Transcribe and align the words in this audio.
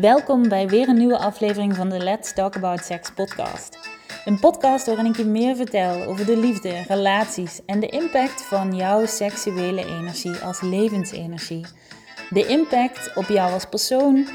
Welkom 0.00 0.48
bij 0.48 0.68
weer 0.68 0.88
een 0.88 0.96
nieuwe 0.96 1.18
aflevering 1.18 1.74
van 1.74 1.88
de 1.88 1.98
Let's 1.98 2.32
Talk 2.32 2.56
About 2.56 2.84
Sex 2.84 3.10
podcast. 3.10 3.78
Een 4.24 4.40
podcast 4.40 4.86
waarin 4.86 5.06
ik 5.06 5.16
je 5.16 5.24
meer 5.24 5.56
vertel 5.56 6.02
over 6.02 6.26
de 6.26 6.36
liefde, 6.36 6.82
relaties 6.82 7.64
en 7.64 7.80
de 7.80 7.86
impact 7.86 8.42
van 8.42 8.74
jouw 8.74 9.06
seksuele 9.06 9.84
energie 9.84 10.36
als 10.36 10.60
levensenergie. 10.60 11.66
De 12.30 12.46
impact 12.46 13.16
op 13.16 13.24
jou 13.24 13.52
als 13.52 13.66
persoon, 13.66 14.28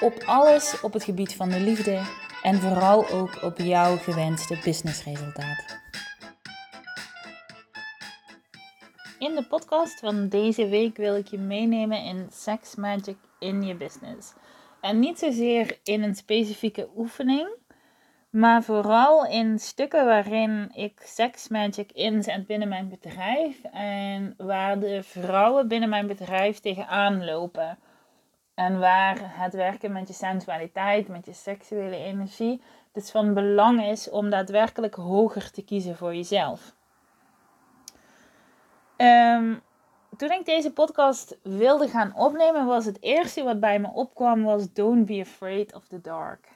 op 0.00 0.22
alles 0.26 0.80
op 0.80 0.92
het 0.92 1.04
gebied 1.04 1.34
van 1.34 1.48
de 1.48 1.60
liefde 1.60 2.00
en 2.42 2.60
vooral 2.60 3.08
ook 3.08 3.42
op 3.42 3.58
jouw 3.58 3.96
gewenste 3.96 4.58
businessresultaat. 4.64 5.80
In 9.18 9.34
de 9.34 9.44
podcast 9.48 9.98
van 9.98 10.28
deze 10.28 10.68
week 10.68 10.96
wil 10.96 11.16
ik 11.16 11.26
je 11.26 11.38
meenemen 11.38 12.04
in 12.04 12.26
Sex 12.30 12.74
Magic 12.74 13.16
in 13.38 13.62
je 13.62 13.74
business. 13.74 14.32
En 14.82 14.98
niet 14.98 15.18
zozeer 15.18 15.78
in 15.82 16.02
een 16.02 16.14
specifieke 16.14 16.88
oefening, 16.96 17.48
maar 18.30 18.62
vooral 18.62 19.26
in 19.26 19.58
stukken 19.58 20.04
waarin 20.06 20.70
ik 20.74 21.00
Sex 21.04 21.48
Magic 21.48 21.92
inzet 21.92 22.46
binnen 22.46 22.68
mijn 22.68 22.88
bedrijf 22.88 23.64
en 23.72 24.34
waar 24.36 24.78
de 24.78 25.02
vrouwen 25.02 25.68
binnen 25.68 25.88
mijn 25.88 26.06
bedrijf 26.06 26.58
tegenaan 26.58 27.24
lopen. 27.24 27.78
En 28.54 28.78
waar 28.78 29.18
het 29.20 29.54
werken 29.54 29.92
met 29.92 30.08
je 30.08 30.14
sensualiteit, 30.14 31.08
met 31.08 31.26
je 31.26 31.32
seksuele 31.32 31.96
energie, 31.96 32.62
dus 32.92 33.10
van 33.10 33.34
belang 33.34 33.84
is 33.84 34.10
om 34.10 34.30
daadwerkelijk 34.30 34.94
hoger 34.94 35.50
te 35.50 35.64
kiezen 35.64 35.96
voor 35.96 36.14
jezelf. 36.14 36.74
Um, 38.96 39.62
toen 40.16 40.30
ik 40.30 40.44
deze 40.44 40.72
podcast 40.72 41.38
wilde 41.42 41.88
gaan 41.88 42.14
opnemen, 42.16 42.66
was 42.66 42.84
het 42.84 43.02
eerste 43.02 43.42
wat 43.42 43.60
bij 43.60 43.78
me 43.78 43.88
opkwam, 43.88 44.42
was 44.42 44.72
Don't 44.72 45.06
be 45.06 45.20
afraid 45.20 45.74
of 45.74 45.86
the 45.86 46.00
dark. 46.00 46.48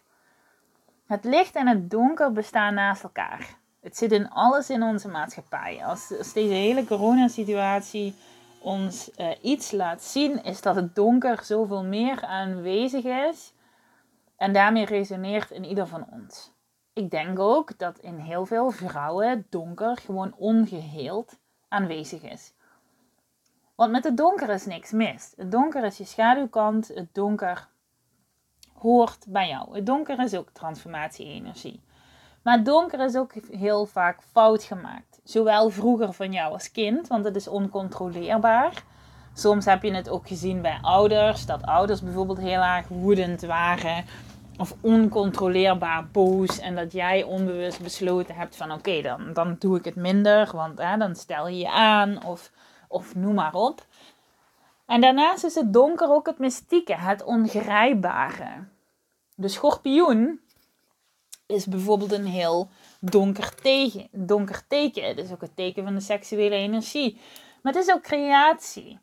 Het 1.07 1.25
licht 1.25 1.55
en 1.55 1.67
het 1.67 1.91
donker 1.91 2.33
bestaan 2.33 2.75
naast 2.75 3.03
elkaar. 3.03 3.59
Het 3.81 3.97
zit 3.97 4.13
in 4.13 4.31
alles 4.31 4.71
in 4.71 4.83
onze 4.83 5.09
maatschappij. 5.09 5.85
Als, 5.85 6.09
deze 6.33 6.53
hele 6.53 6.85
coronasituatie 6.85 8.15
ons 8.61 9.11
uh, 9.19 9.31
iets 9.43 9.71
laat 9.71 10.03
zien, 10.03 10.43
is 10.43 10.61
dat 10.61 10.75
het 10.75 10.95
donker 10.95 11.45
zoveel 11.45 11.85
meer 11.85 12.23
aanwezig 12.25 13.05
is. 13.05 13.53
En 14.37 14.53
daarmee 14.53 14.85
resoneert 14.85 15.51
in 15.51 15.65
ieder 15.65 15.87
van 15.87 16.07
ons. 16.11 16.53
Ik 16.93 17.11
denk 17.11 17.39
ook 17.39 17.79
dat 17.79 17.99
in 17.99 18.19
heel 18.19 18.47
veel 18.47 18.71
vrouwen 18.71 19.47
donker 19.51 19.97
gewoon 19.97 20.35
ongeheeld 20.37 21.39
aanwezig 21.69 22.23
is. 22.23 22.55
Want 23.77 23.91
met 23.93 24.05
het 24.05 24.17
donker 24.17 24.49
is 24.49 24.67
niks 24.67 24.91
mis. 24.91 25.33
Het 25.37 25.51
donker 25.51 25.85
is 25.85 25.99
je 25.99 26.05
schaduwkant. 26.05 26.89
Het 26.89 27.09
donker 27.13 27.69
hoort 28.73 29.25
bij 29.29 29.49
jou. 29.49 29.75
Het 29.75 29.87
donker 29.87 30.19
is 30.19 30.35
ook 30.35 30.51
transformatie-energie. 30.53 31.81
Maar 32.43 32.57
het 32.57 32.65
donker 32.65 33.01
is 33.01 33.17
ook 33.17 33.33
heel 33.51 33.87
vaak 33.87 34.23
fout 34.33 34.63
gemaakt. 34.63 35.21
Zowel 35.25 35.71
vroeger 35.71 36.13
van 36.13 36.33
jou 36.33 36.53
als 36.53 36.73
kind, 36.73 37.09
want 37.09 37.25
het 37.25 37.37
is 37.37 37.49
oncontroleerbaar. 37.49 38.83
Soms 39.35 39.65
heb 39.65 39.83
je 39.83 39.95
het 39.95 40.09
ook 40.09 40.29
gezien 40.29 40.63
bij 40.63 40.79
ouders, 40.83 41.47
dat 41.47 41.63
ouders 41.63 42.03
bijvoorbeeld 42.03 42.39
heel 42.39 42.61
erg 42.63 42.89
woedend 42.89 43.41
waren 43.43 44.05
of 44.59 44.75
oncontroleerbaar 44.81 46.09
boos 46.13 46.59
en 46.59 46.75
dat 46.75 46.93
jij 46.93 47.23
onbewust 47.23 47.83
besloten 47.83 48.35
hebt 48.35 48.57
van 48.57 48.73
oké, 48.73 49.03
dan, 49.03 49.33
dan 49.33 49.57
doe 49.59 49.79
ik 49.79 49.85
het 49.85 49.97
minder, 49.97 50.51
want 50.53 50.79
hè, 50.79 50.97
dan 50.97 51.15
stel 51.15 51.49
je 51.49 51.59
je 51.59 51.71
aan 51.71 52.25
of 52.25 52.51
of 52.89 53.15
noem 53.15 53.35
maar 53.35 53.55
op. 53.55 53.87
En 54.87 55.01
daarnaast 55.01 55.45
is 55.45 55.55
het 55.55 55.73
donker 55.73 56.11
ook 56.11 56.27
het 56.27 56.39
mystieke, 56.39 56.95
het 56.95 57.25
ongrijpbare. 57.25 58.65
De 59.35 59.49
schorpioen 59.49 60.41
is 61.47 61.67
bijvoorbeeld 61.67 62.13
een 62.13 62.27
heel 62.27 62.69
donker, 63.01 63.55
tegen, 63.55 64.09
donker 64.11 64.67
teken. 64.67 65.09
Het 65.09 65.19
is 65.19 65.33
ook 65.33 65.41
het 65.41 65.57
teken 65.57 65.85
van 65.85 65.95
de 65.95 66.01
seksuele 66.01 66.55
energie. 66.55 67.21
Maar 67.63 67.73
het 67.73 67.83
is 67.83 67.95
ook 67.95 68.03
creatie. 68.03 68.99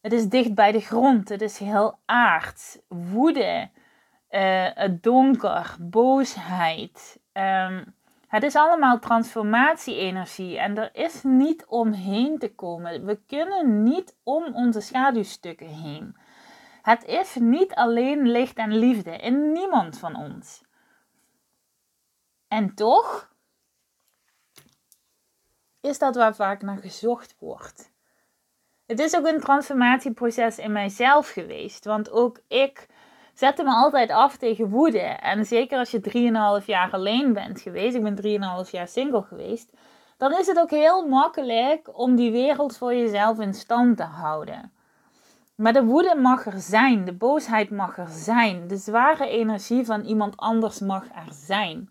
Het 0.00 0.12
is 0.12 0.28
dicht 0.28 0.54
bij 0.54 0.72
de 0.72 0.80
grond. 0.80 1.28
Het 1.28 1.42
is 1.42 1.58
heel 1.58 1.98
aard. 2.04 2.80
Woede. 2.88 3.68
Uh, 4.30 4.68
het 4.74 5.02
donker. 5.02 5.76
Boosheid. 5.80 7.18
Um, 7.32 7.94
het 8.30 8.42
is 8.42 8.56
allemaal 8.56 8.98
transformatie-energie 8.98 10.58
en 10.58 10.78
er 10.78 10.90
is 10.92 11.22
niet 11.22 11.66
omheen 11.66 12.38
te 12.38 12.54
komen. 12.54 13.04
We 13.04 13.20
kunnen 13.26 13.82
niet 13.82 14.16
om 14.22 14.54
onze 14.54 14.80
schaduwstukken 14.80 15.66
heen. 15.66 16.16
Het 16.82 17.04
is 17.04 17.34
niet 17.34 17.74
alleen 17.74 18.28
licht 18.28 18.56
en 18.56 18.78
liefde 18.78 19.16
in 19.16 19.52
niemand 19.52 19.98
van 19.98 20.16
ons. 20.16 20.62
En 22.48 22.74
toch 22.74 23.32
is 25.80 25.98
dat 25.98 26.14
waar 26.14 26.34
vaak 26.34 26.62
naar 26.62 26.78
gezocht 26.78 27.36
wordt. 27.38 27.92
Het 28.86 28.98
is 28.98 29.16
ook 29.16 29.26
een 29.26 29.40
transformatieproces 29.40 30.58
in 30.58 30.72
mijzelf 30.72 31.30
geweest, 31.30 31.84
want 31.84 32.10
ook 32.10 32.40
ik 32.48 32.86
zette 33.40 33.62
me 33.62 33.70
altijd 33.70 34.10
af 34.10 34.36
tegen 34.36 34.68
woede. 34.68 34.98
En 35.00 35.44
zeker 35.44 35.78
als 35.78 35.90
je 35.90 36.60
3,5 36.60 36.66
jaar 36.66 36.90
alleen 36.90 37.32
bent 37.32 37.60
geweest, 37.60 37.96
ik 37.96 38.02
ben 38.02 38.64
3,5 38.64 38.70
jaar 38.70 38.88
single 38.88 39.22
geweest, 39.22 39.72
dan 40.16 40.38
is 40.38 40.46
het 40.46 40.58
ook 40.58 40.70
heel 40.70 41.06
makkelijk 41.06 41.98
om 41.98 42.16
die 42.16 42.32
wereld 42.32 42.76
voor 42.76 42.94
jezelf 42.94 43.38
in 43.38 43.54
stand 43.54 43.96
te 43.96 44.02
houden. 44.02 44.72
Maar 45.54 45.72
de 45.72 45.84
woede 45.84 46.14
mag 46.14 46.46
er 46.46 46.60
zijn, 46.60 47.04
de 47.04 47.12
boosheid 47.12 47.70
mag 47.70 47.98
er 47.98 48.08
zijn, 48.08 48.68
de 48.68 48.76
zware 48.76 49.28
energie 49.28 49.84
van 49.84 50.00
iemand 50.00 50.36
anders 50.36 50.78
mag 50.78 51.04
er 51.04 51.32
zijn. 51.32 51.90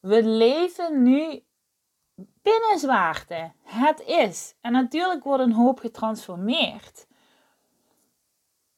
We 0.00 0.24
leven 0.24 1.02
nu 1.02 1.42
binnen 2.42 2.78
zwaarte. 2.78 3.52
Het 3.62 4.02
is. 4.06 4.54
En 4.60 4.72
natuurlijk 4.72 5.24
wordt 5.24 5.42
een 5.42 5.52
hoop 5.52 5.78
getransformeerd. 5.78 7.06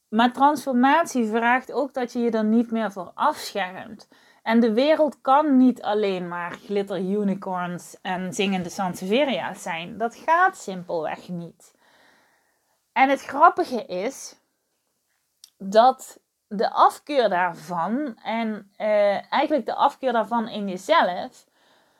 Maar 0.08 0.32
transformatie 0.32 1.26
vraagt 1.26 1.72
ook 1.72 1.94
dat 1.94 2.12
je 2.12 2.18
je 2.18 2.30
er 2.30 2.44
niet 2.44 2.70
meer 2.70 2.92
voor 2.92 3.10
afschermt. 3.14 4.08
En 4.42 4.60
de 4.60 4.72
wereld 4.72 5.20
kan 5.20 5.56
niet 5.56 5.82
alleen 5.82 6.28
maar 6.28 6.52
glitter 6.52 6.98
unicorns 6.98 7.96
en 8.02 8.32
zingende 8.32 8.68
Sanseveria's 8.68 9.62
zijn. 9.62 9.98
Dat 9.98 10.16
gaat 10.16 10.56
simpelweg 10.56 11.28
niet. 11.28 11.74
En 12.92 13.08
het 13.08 13.22
grappige 13.22 13.84
is 13.84 14.40
dat 15.58 16.20
de 16.48 16.70
afkeur 16.70 17.28
daarvan 17.28 18.16
en 18.22 18.70
eh, 18.76 19.32
eigenlijk 19.32 19.66
de 19.66 19.74
afkeur 19.74 20.12
daarvan 20.12 20.48
in 20.48 20.68
jezelf 20.68 21.46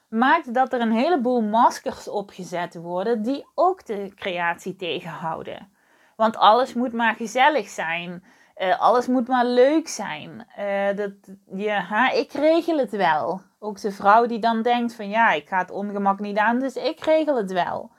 maakt 0.09 0.55
dat 0.55 0.73
er 0.73 0.81
een 0.81 0.93
heleboel 0.93 1.41
maskers 1.41 2.09
opgezet 2.09 2.75
worden 2.75 3.23
die 3.23 3.47
ook 3.55 3.87
de 3.87 4.13
creatie 4.15 4.77
tegenhouden. 4.77 5.76
Want 6.17 6.37
alles 6.37 6.75
moet 6.75 6.93
maar 6.93 7.15
gezellig 7.15 7.69
zijn. 7.69 8.25
Uh, 8.57 8.81
alles 8.81 9.07
moet 9.07 9.29
maar 9.29 9.47
leuk 9.47 9.89
zijn. 9.89 10.47
Uh, 10.59 10.97
dat, 10.97 11.13
ja, 11.55 12.11
ik 12.11 12.33
regel 12.33 12.79
het 12.79 12.91
wel. 12.91 13.41
Ook 13.59 13.81
de 13.81 13.93
vrouw 13.93 14.27
die 14.27 14.39
dan 14.39 14.63
denkt 14.63 14.95
van 14.95 15.09
ja, 15.09 15.33
ik 15.33 15.49
ga 15.49 15.59
het 15.59 15.71
ongemak 15.71 16.19
niet 16.19 16.39
aan, 16.39 16.59
dus 16.59 16.77
ik 16.77 17.01
regel 17.01 17.37
het 17.37 17.53
wel. 17.53 17.91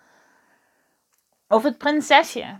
Of 1.47 1.63
het 1.63 1.77
prinsesje. 1.77 2.59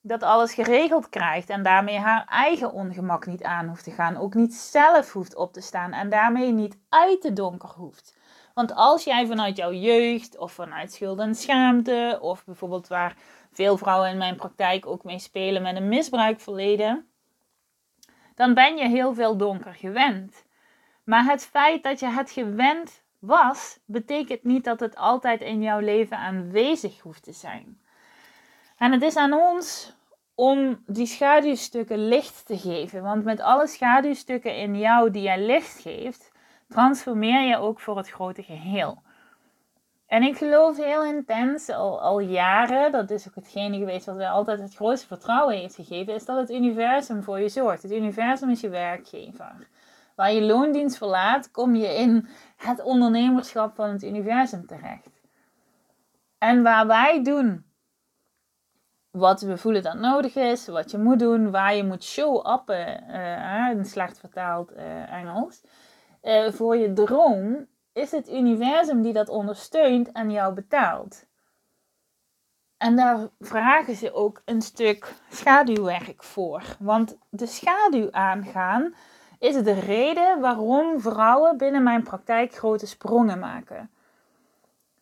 Dat 0.00 0.22
alles 0.22 0.54
geregeld 0.54 1.08
krijgt 1.08 1.50
en 1.50 1.62
daarmee 1.62 1.98
haar 1.98 2.26
eigen 2.28 2.72
ongemak 2.72 3.26
niet 3.26 3.42
aan 3.42 3.68
hoeft 3.68 3.84
te 3.84 3.90
gaan. 3.90 4.16
Ook 4.16 4.34
niet 4.34 4.54
zelf 4.54 5.12
hoeft 5.12 5.34
op 5.34 5.52
te 5.52 5.60
staan 5.60 5.92
en 5.92 6.10
daarmee 6.10 6.52
niet 6.52 6.78
uit 6.88 7.22
de 7.22 7.32
donker 7.32 7.68
hoeft. 7.68 8.16
Want 8.54 8.74
als 8.74 9.04
jij 9.04 9.26
vanuit 9.26 9.56
jouw 9.56 9.72
jeugd 9.72 10.38
of 10.38 10.52
vanuit 10.52 10.92
schuld 10.92 11.18
en 11.18 11.34
schaamte, 11.34 12.18
of 12.20 12.44
bijvoorbeeld 12.44 12.88
waar 12.88 13.16
veel 13.54 13.76
vrouwen 13.76 14.10
in 14.10 14.18
mijn 14.18 14.36
praktijk 14.36 14.86
ook 14.86 15.04
mee 15.04 15.18
spelen 15.18 15.62
met 15.62 15.76
een 15.76 15.88
misbruikverleden, 15.88 17.08
dan 18.34 18.54
ben 18.54 18.76
je 18.76 18.88
heel 18.88 19.14
veel 19.14 19.36
donker 19.36 19.74
gewend. 19.74 20.44
Maar 21.04 21.24
het 21.24 21.46
feit 21.46 21.82
dat 21.82 22.00
je 22.00 22.06
het 22.06 22.30
gewend 22.30 23.02
was, 23.18 23.78
betekent 23.84 24.44
niet 24.44 24.64
dat 24.64 24.80
het 24.80 24.96
altijd 24.96 25.40
in 25.40 25.62
jouw 25.62 25.80
leven 25.80 26.16
aanwezig 26.16 27.00
hoeft 27.00 27.22
te 27.22 27.32
zijn. 27.32 27.80
En 28.76 28.92
het 28.92 29.02
is 29.02 29.16
aan 29.16 29.32
ons 29.32 29.94
om 30.34 30.82
die 30.86 31.06
schaduwstukken 31.06 32.08
licht 32.08 32.46
te 32.46 32.58
geven. 32.58 33.02
Want 33.02 33.24
met 33.24 33.40
alle 33.40 33.66
schaduwstukken 33.66 34.56
in 34.56 34.78
jou 34.78 35.10
die 35.10 35.22
jij 35.22 35.46
licht 35.46 35.80
geeft, 35.80 36.32
transformeer 36.68 37.40
je 37.40 37.56
ook 37.56 37.80
voor 37.80 37.96
het 37.96 38.10
grote 38.10 38.42
geheel. 38.42 39.02
En 40.14 40.22
ik 40.22 40.36
geloof 40.36 40.76
heel 40.76 41.04
intens, 41.04 41.68
al, 41.68 42.00
al 42.00 42.20
jaren, 42.20 42.92
dat 42.92 43.10
is 43.10 43.28
ook 43.28 43.34
hetgene 43.34 43.78
geweest 43.78 44.06
wat 44.06 44.16
mij 44.16 44.28
altijd 44.28 44.60
het 44.60 44.74
grootste 44.74 45.06
vertrouwen 45.06 45.56
heeft 45.56 45.74
gegeven, 45.74 46.14
is 46.14 46.24
dat 46.24 46.36
het 46.36 46.50
universum 46.50 47.22
voor 47.22 47.40
je 47.40 47.48
zorgt. 47.48 47.82
Het 47.82 47.92
universum 47.92 48.50
is 48.50 48.60
je 48.60 48.68
werkgever. 48.68 49.68
Waar 50.14 50.32
je 50.32 50.42
loondienst 50.42 50.96
verlaat, 50.96 51.50
kom 51.50 51.74
je 51.74 51.86
in 51.86 52.28
het 52.56 52.82
ondernemerschap 52.82 53.74
van 53.74 53.90
het 53.90 54.02
universum 54.02 54.66
terecht. 54.66 55.22
En 56.38 56.62
waar 56.62 56.86
wij 56.86 57.22
doen 57.22 57.64
wat 59.10 59.40
we 59.40 59.56
voelen 59.56 59.82
dat 59.82 59.98
nodig 59.98 60.34
is, 60.34 60.66
wat 60.66 60.90
je 60.90 60.98
moet 60.98 61.18
doen, 61.18 61.50
waar 61.50 61.74
je 61.74 61.84
moet 61.84 62.04
show-uppen, 62.04 63.04
uh, 63.10 63.70
in 63.70 63.84
slecht 63.84 64.18
vertaald 64.18 64.72
uh, 64.72 65.12
Engels, 65.12 65.62
uh, 66.22 66.48
voor 66.50 66.76
je 66.76 66.92
droom, 66.92 67.66
is 67.94 68.10
het 68.10 68.30
universum 68.30 69.02
die 69.02 69.12
dat 69.12 69.28
ondersteunt 69.28 70.12
en 70.12 70.30
jou 70.30 70.54
betaalt. 70.54 71.26
En 72.76 72.96
daar 72.96 73.28
vragen 73.40 73.94
ze 73.94 74.12
ook 74.12 74.42
een 74.44 74.62
stuk 74.62 75.14
schaduwwerk 75.30 76.22
voor. 76.22 76.62
Want 76.78 77.16
de 77.30 77.46
schaduw 77.46 78.08
aangaan 78.10 78.94
is 79.38 79.62
de 79.62 79.80
reden 79.80 80.40
waarom 80.40 81.00
vrouwen 81.00 81.56
binnen 81.56 81.82
mijn 81.82 82.02
praktijk 82.02 82.54
grote 82.54 82.86
sprongen 82.86 83.38
maken. 83.38 83.90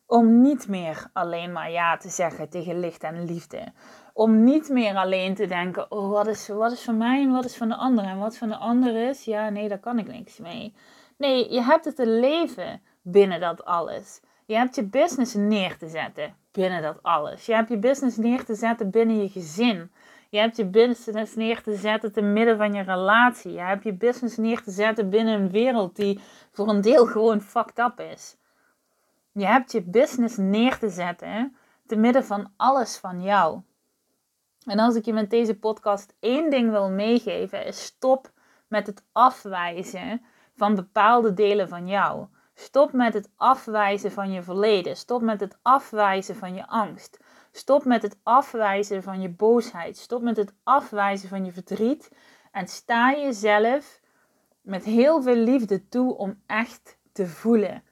Om 0.05 0.41
niet 0.41 0.67
meer 0.67 1.09
alleen 1.13 1.51
maar 1.51 1.71
ja 1.71 1.97
te 1.97 2.09
zeggen 2.09 2.49
tegen 2.49 2.79
licht 2.79 3.03
en 3.03 3.25
liefde. 3.25 3.73
Om 4.13 4.43
niet 4.43 4.69
meer 4.69 4.95
alleen 4.95 5.35
te 5.35 5.45
denken, 5.45 5.91
oh 5.91 6.09
wat 6.09 6.27
is, 6.27 6.47
wat 6.47 6.71
is 6.71 6.81
van 6.81 6.97
mij 6.97 7.21
en 7.21 7.31
wat 7.31 7.45
is 7.45 7.57
van 7.57 7.69
de 7.69 7.75
ander. 7.75 8.05
En 8.05 8.19
wat 8.19 8.37
van 8.37 8.49
de 8.49 8.57
ander 8.57 9.09
is, 9.09 9.23
ja 9.25 9.49
nee, 9.49 9.69
daar 9.69 9.79
kan 9.79 9.99
ik 9.99 10.07
niks 10.07 10.37
mee. 10.37 10.73
Nee, 11.17 11.53
je 11.53 11.61
hebt 11.61 11.85
het 11.85 11.95
te 11.95 12.07
leven 12.07 12.81
binnen 13.01 13.39
dat 13.39 13.65
alles. 13.65 14.21
Je 14.45 14.55
hebt 14.55 14.75
je 14.75 14.83
business 14.83 15.33
neer 15.33 15.77
te 15.77 15.87
zetten 15.87 16.35
binnen 16.51 16.81
dat 16.81 17.03
alles. 17.03 17.45
Je 17.45 17.53
hebt 17.53 17.69
je 17.69 17.77
business 17.77 18.17
neer 18.17 18.45
te 18.45 18.55
zetten 18.55 18.89
binnen 18.89 19.21
je 19.21 19.29
gezin. 19.29 19.91
Je 20.29 20.39
hebt 20.39 20.57
je 20.57 20.65
business 20.65 21.35
neer 21.35 21.61
te 21.61 21.75
zetten 21.75 22.13
te 22.13 22.21
midden 22.21 22.57
van 22.57 22.73
je 22.73 22.81
relatie. 22.81 23.51
Je 23.51 23.59
hebt 23.59 23.83
je 23.83 23.93
business 23.93 24.37
neer 24.37 24.63
te 24.63 24.71
zetten 24.71 25.09
binnen 25.09 25.41
een 25.41 25.51
wereld 25.51 25.95
die 25.95 26.19
voor 26.51 26.69
een 26.69 26.81
deel 26.81 27.05
gewoon 27.05 27.41
fucked 27.41 27.79
up 27.79 27.99
is. 27.99 28.37
Je 29.31 29.45
hebt 29.45 29.71
je 29.71 29.81
business 29.81 30.37
neer 30.37 30.77
te 30.77 30.89
zetten 30.89 31.55
te 31.85 31.95
midden 31.95 32.25
van 32.25 32.51
alles 32.57 32.97
van 32.97 33.21
jou. 33.21 33.61
En 34.65 34.79
als 34.79 34.95
ik 34.95 35.05
je 35.05 35.13
met 35.13 35.29
deze 35.29 35.59
podcast 35.59 36.15
één 36.19 36.49
ding 36.49 36.71
wil 36.71 36.89
meegeven, 36.89 37.65
is 37.65 37.83
stop 37.83 38.31
met 38.67 38.87
het 38.87 39.03
afwijzen 39.11 40.21
van 40.55 40.75
bepaalde 40.75 41.33
delen 41.33 41.69
van 41.69 41.87
jou. 41.87 42.27
Stop 42.53 42.91
met 42.91 43.13
het 43.13 43.29
afwijzen 43.35 44.11
van 44.11 44.31
je 44.31 44.41
verleden. 44.41 44.97
Stop 44.97 45.21
met 45.21 45.39
het 45.39 45.57
afwijzen 45.61 46.35
van 46.35 46.55
je 46.55 46.67
angst. 46.67 47.19
Stop 47.51 47.85
met 47.85 48.01
het 48.01 48.19
afwijzen 48.23 49.03
van 49.03 49.21
je 49.21 49.29
boosheid. 49.29 49.97
Stop 49.97 50.21
met 50.21 50.37
het 50.37 50.53
afwijzen 50.63 51.29
van 51.29 51.45
je 51.45 51.51
verdriet. 51.51 52.11
En 52.51 52.67
sta 52.67 53.11
jezelf 53.11 54.01
met 54.61 54.83
heel 54.83 55.21
veel 55.21 55.35
liefde 55.35 55.87
toe 55.87 56.17
om 56.17 56.41
echt 56.45 56.97
te 57.11 57.27
voelen. 57.27 57.83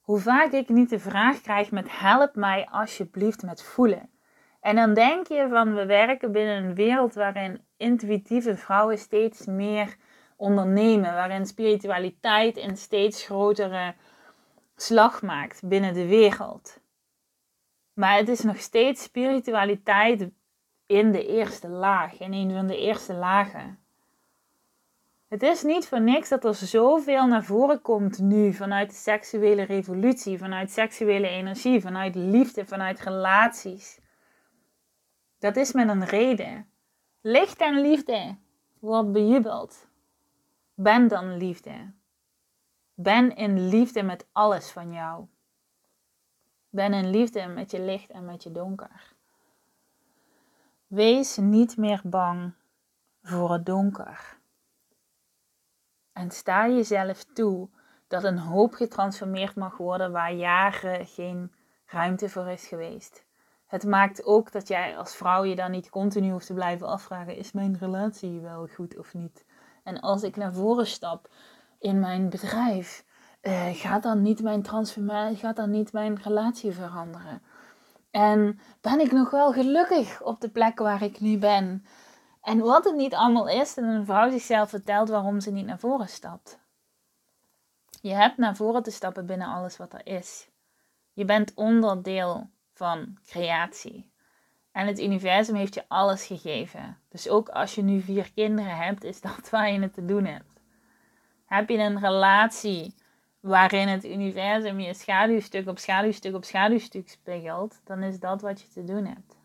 Hoe 0.00 0.18
vaak 0.18 0.52
ik 0.52 0.68
niet 0.68 0.90
de 0.90 0.98
vraag 0.98 1.40
krijg 1.40 1.70
met 1.70 1.86
help 1.88 2.34
mij 2.34 2.68
alsjeblieft 2.70 3.42
met 3.42 3.62
voelen. 3.62 4.09
En 4.60 4.76
dan 4.76 4.94
denk 4.94 5.26
je 5.26 5.46
van 5.50 5.74
we 5.74 5.86
werken 5.86 6.32
binnen 6.32 6.64
een 6.64 6.74
wereld 6.74 7.14
waarin 7.14 7.64
intuïtieve 7.76 8.56
vrouwen 8.56 8.98
steeds 8.98 9.46
meer 9.46 9.96
ondernemen, 10.36 11.14
waarin 11.14 11.46
spiritualiteit 11.46 12.56
een 12.56 12.76
steeds 12.76 13.24
grotere 13.24 13.94
slag 14.76 15.22
maakt 15.22 15.60
binnen 15.64 15.94
de 15.94 16.06
wereld. 16.06 16.80
Maar 17.94 18.16
het 18.16 18.28
is 18.28 18.40
nog 18.40 18.58
steeds 18.58 19.02
spiritualiteit 19.02 20.28
in 20.86 21.12
de 21.12 21.26
eerste 21.26 21.68
laag, 21.68 22.20
in 22.20 22.32
een 22.32 22.52
van 22.52 22.66
de 22.66 22.76
eerste 22.76 23.14
lagen. 23.14 23.78
Het 25.28 25.42
is 25.42 25.62
niet 25.62 25.88
voor 25.88 26.00
niks 26.00 26.28
dat 26.28 26.44
er 26.44 26.54
zoveel 26.54 27.26
naar 27.26 27.44
voren 27.44 27.80
komt 27.80 28.18
nu 28.18 28.52
vanuit 28.52 28.90
de 28.90 28.96
seksuele 28.96 29.62
revolutie, 29.62 30.38
vanuit 30.38 30.70
seksuele 30.70 31.28
energie, 31.28 31.80
vanuit 31.80 32.14
liefde, 32.14 32.66
vanuit 32.66 33.00
relaties. 33.00 33.99
Dat 35.40 35.56
is 35.56 35.72
met 35.72 35.88
een 35.88 36.04
reden. 36.04 36.70
Licht 37.20 37.60
en 37.60 37.80
liefde 37.80 38.36
wordt 38.78 39.12
bejubeld. 39.12 39.88
Ben 40.74 41.08
dan 41.08 41.36
liefde. 41.36 41.92
Ben 42.94 43.36
in 43.36 43.68
liefde 43.68 44.02
met 44.02 44.26
alles 44.32 44.70
van 44.70 44.92
jou. 44.92 45.26
Ben 46.70 46.92
in 46.92 47.10
liefde 47.10 47.46
met 47.46 47.70
je 47.70 47.80
licht 47.80 48.10
en 48.10 48.24
met 48.24 48.42
je 48.42 48.52
donker. 48.52 49.12
Wees 50.86 51.36
niet 51.36 51.76
meer 51.76 52.00
bang 52.04 52.52
voor 53.22 53.52
het 53.52 53.66
donker. 53.66 54.38
En 56.12 56.30
sta 56.30 56.68
jezelf 56.68 57.24
toe 57.24 57.68
dat 58.08 58.24
een 58.24 58.38
hoop 58.38 58.74
getransformeerd 58.74 59.56
mag 59.56 59.76
worden 59.76 60.12
waar 60.12 60.32
jaren 60.32 61.06
geen 61.06 61.52
ruimte 61.86 62.28
voor 62.28 62.48
is 62.48 62.66
geweest. 62.66 63.28
Het 63.70 63.84
maakt 63.84 64.24
ook 64.24 64.52
dat 64.52 64.68
jij 64.68 64.96
als 64.96 65.14
vrouw 65.14 65.44
je 65.44 65.54
dan 65.54 65.70
niet 65.70 65.90
continu 65.90 66.30
hoeft 66.30 66.46
te 66.46 66.54
blijven 66.54 66.86
afvragen: 66.86 67.36
is 67.36 67.52
mijn 67.52 67.76
relatie 67.80 68.40
wel 68.40 68.66
goed 68.74 68.98
of 68.98 69.14
niet? 69.14 69.44
En 69.84 70.00
als 70.00 70.22
ik 70.22 70.36
naar 70.36 70.52
voren 70.52 70.86
stap 70.86 71.28
in 71.78 72.00
mijn 72.00 72.28
bedrijf, 72.28 73.04
uh, 73.42 73.66
gaat 73.72 74.02
dan 74.02 74.22
niet 74.22 74.42
mijn 74.42 74.62
transformatie, 74.62 75.36
gaat 75.36 75.56
dan 75.56 75.70
niet 75.70 75.92
mijn 75.92 76.20
relatie 76.22 76.72
veranderen? 76.72 77.42
En 78.10 78.60
ben 78.80 79.00
ik 79.00 79.12
nog 79.12 79.30
wel 79.30 79.52
gelukkig 79.52 80.22
op 80.22 80.40
de 80.40 80.50
plek 80.50 80.78
waar 80.78 81.02
ik 81.02 81.20
nu 81.20 81.38
ben? 81.38 81.84
En 82.42 82.58
wat 82.58 82.84
het 82.84 82.96
niet 82.96 83.14
allemaal 83.14 83.48
is, 83.48 83.76
en 83.76 83.84
een 83.84 84.04
vrouw 84.04 84.30
zichzelf 84.30 84.70
vertelt 84.70 85.08
waarom 85.08 85.40
ze 85.40 85.50
niet 85.50 85.66
naar 85.66 85.78
voren 85.78 86.08
stapt. 86.08 86.58
Je 88.00 88.14
hebt 88.14 88.36
naar 88.36 88.56
voren 88.56 88.82
te 88.82 88.90
stappen 88.90 89.26
binnen 89.26 89.48
alles 89.48 89.76
wat 89.76 89.92
er 89.92 90.06
is. 90.06 90.50
Je 91.12 91.24
bent 91.24 91.54
onderdeel 91.54 92.50
van 92.80 93.18
creatie. 93.26 94.10
En 94.72 94.86
het 94.86 95.00
universum 95.00 95.54
heeft 95.54 95.74
je 95.74 95.84
alles 95.88 96.26
gegeven. 96.26 96.98
Dus 97.08 97.28
ook 97.28 97.48
als 97.48 97.74
je 97.74 97.82
nu 97.82 98.00
vier 98.00 98.32
kinderen 98.32 98.76
hebt, 98.76 99.04
is 99.04 99.20
dat 99.20 99.50
waar 99.50 99.72
je 99.72 99.80
het 99.80 99.94
te 99.94 100.04
doen 100.04 100.24
hebt. 100.24 100.60
Heb 101.44 101.68
je 101.68 101.78
een 101.78 102.00
relatie 102.00 102.94
waarin 103.40 103.88
het 103.88 104.04
universum 104.04 104.80
je 104.80 104.94
schaduwstuk 104.94 105.68
op 105.68 105.78
schaduwstuk 105.78 106.34
op 106.34 106.44
schaduwstuk 106.44 107.08
spiegelt, 107.08 107.80
dan 107.84 108.02
is 108.02 108.18
dat 108.18 108.40
wat 108.42 108.60
je 108.60 108.68
te 108.68 108.84
doen 108.84 109.04
hebt. 109.04 109.38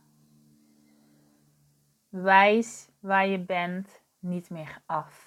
Wijs 2.10 2.88
waar 3.00 3.28
je 3.28 3.40
bent 3.40 4.02
niet 4.20 4.50
meer 4.50 4.81
af. 4.86 5.25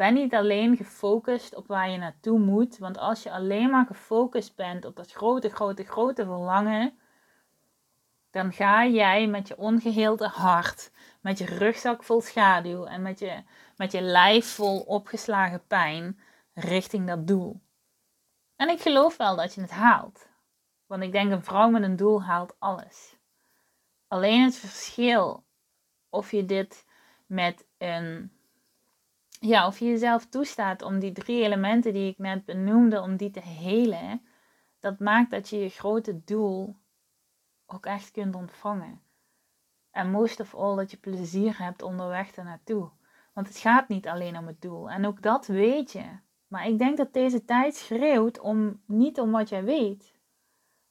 Ben 0.00 0.14
niet 0.14 0.34
alleen 0.34 0.76
gefocust 0.76 1.54
op 1.54 1.66
waar 1.66 1.90
je 1.90 1.98
naartoe 1.98 2.38
moet, 2.38 2.78
want 2.78 2.98
als 2.98 3.22
je 3.22 3.30
alleen 3.30 3.70
maar 3.70 3.86
gefocust 3.86 4.56
bent 4.56 4.84
op 4.84 4.96
dat 4.96 5.12
grote, 5.12 5.48
grote, 5.48 5.84
grote 5.84 6.24
verlangen, 6.24 6.98
dan 8.30 8.52
ga 8.52 8.86
jij 8.86 9.26
met 9.26 9.48
je 9.48 9.56
ongeheelde 9.56 10.28
hart, 10.28 10.90
met 11.20 11.38
je 11.38 11.44
rugzak 11.44 12.02
vol 12.02 12.20
schaduw 12.20 12.84
en 12.84 13.02
met 13.02 13.18
je, 13.18 13.42
met 13.76 13.92
je 13.92 14.00
lijf 14.00 14.46
vol 14.46 14.80
opgeslagen 14.80 15.66
pijn 15.66 16.20
richting 16.54 17.06
dat 17.06 17.26
doel. 17.26 17.60
En 18.56 18.68
ik 18.68 18.80
geloof 18.80 19.16
wel 19.16 19.36
dat 19.36 19.54
je 19.54 19.60
het 19.60 19.70
haalt. 19.70 20.28
Want 20.86 21.02
ik 21.02 21.12
denk 21.12 21.32
een 21.32 21.44
vrouw 21.44 21.70
met 21.70 21.82
een 21.82 21.96
doel 21.96 22.22
haalt 22.22 22.56
alles. 22.58 23.16
Alleen 24.08 24.44
het 24.44 24.56
verschil 24.56 25.44
of 26.10 26.30
je 26.30 26.46
dit 26.46 26.86
met 27.26 27.66
een. 27.78 28.32
Ja, 29.42 29.66
of 29.66 29.78
je 29.78 29.84
jezelf 29.84 30.26
toestaat 30.26 30.82
om 30.82 30.98
die 30.98 31.12
drie 31.12 31.42
elementen 31.42 31.92
die 31.92 32.10
ik 32.10 32.18
net 32.18 32.44
benoemde, 32.44 33.00
om 33.00 33.16
die 33.16 33.30
te 33.30 33.40
helen. 33.40 34.22
Dat 34.80 34.98
maakt 34.98 35.30
dat 35.30 35.48
je 35.48 35.58
je 35.58 35.68
grote 35.68 36.24
doel 36.24 36.76
ook 37.66 37.86
echt 37.86 38.10
kunt 38.10 38.34
ontvangen. 38.34 39.00
En 39.90 40.10
most 40.10 40.40
of 40.40 40.54
all 40.54 40.76
dat 40.76 40.90
je 40.90 40.96
plezier 40.96 41.58
hebt 41.58 41.82
onderweg 41.82 42.30
ernaartoe. 42.30 42.90
Want 43.32 43.48
het 43.48 43.56
gaat 43.56 43.88
niet 43.88 44.08
alleen 44.08 44.38
om 44.38 44.46
het 44.46 44.62
doel. 44.62 44.90
En 44.90 45.06
ook 45.06 45.22
dat 45.22 45.46
weet 45.46 45.92
je. 45.92 46.04
Maar 46.46 46.66
ik 46.66 46.78
denk 46.78 46.96
dat 46.96 47.12
deze 47.12 47.44
tijd 47.44 47.74
schreeuwt 47.74 48.40
om 48.40 48.82
niet 48.86 49.20
om 49.20 49.30
wat 49.30 49.48
jij 49.48 49.64
weet. 49.64 50.14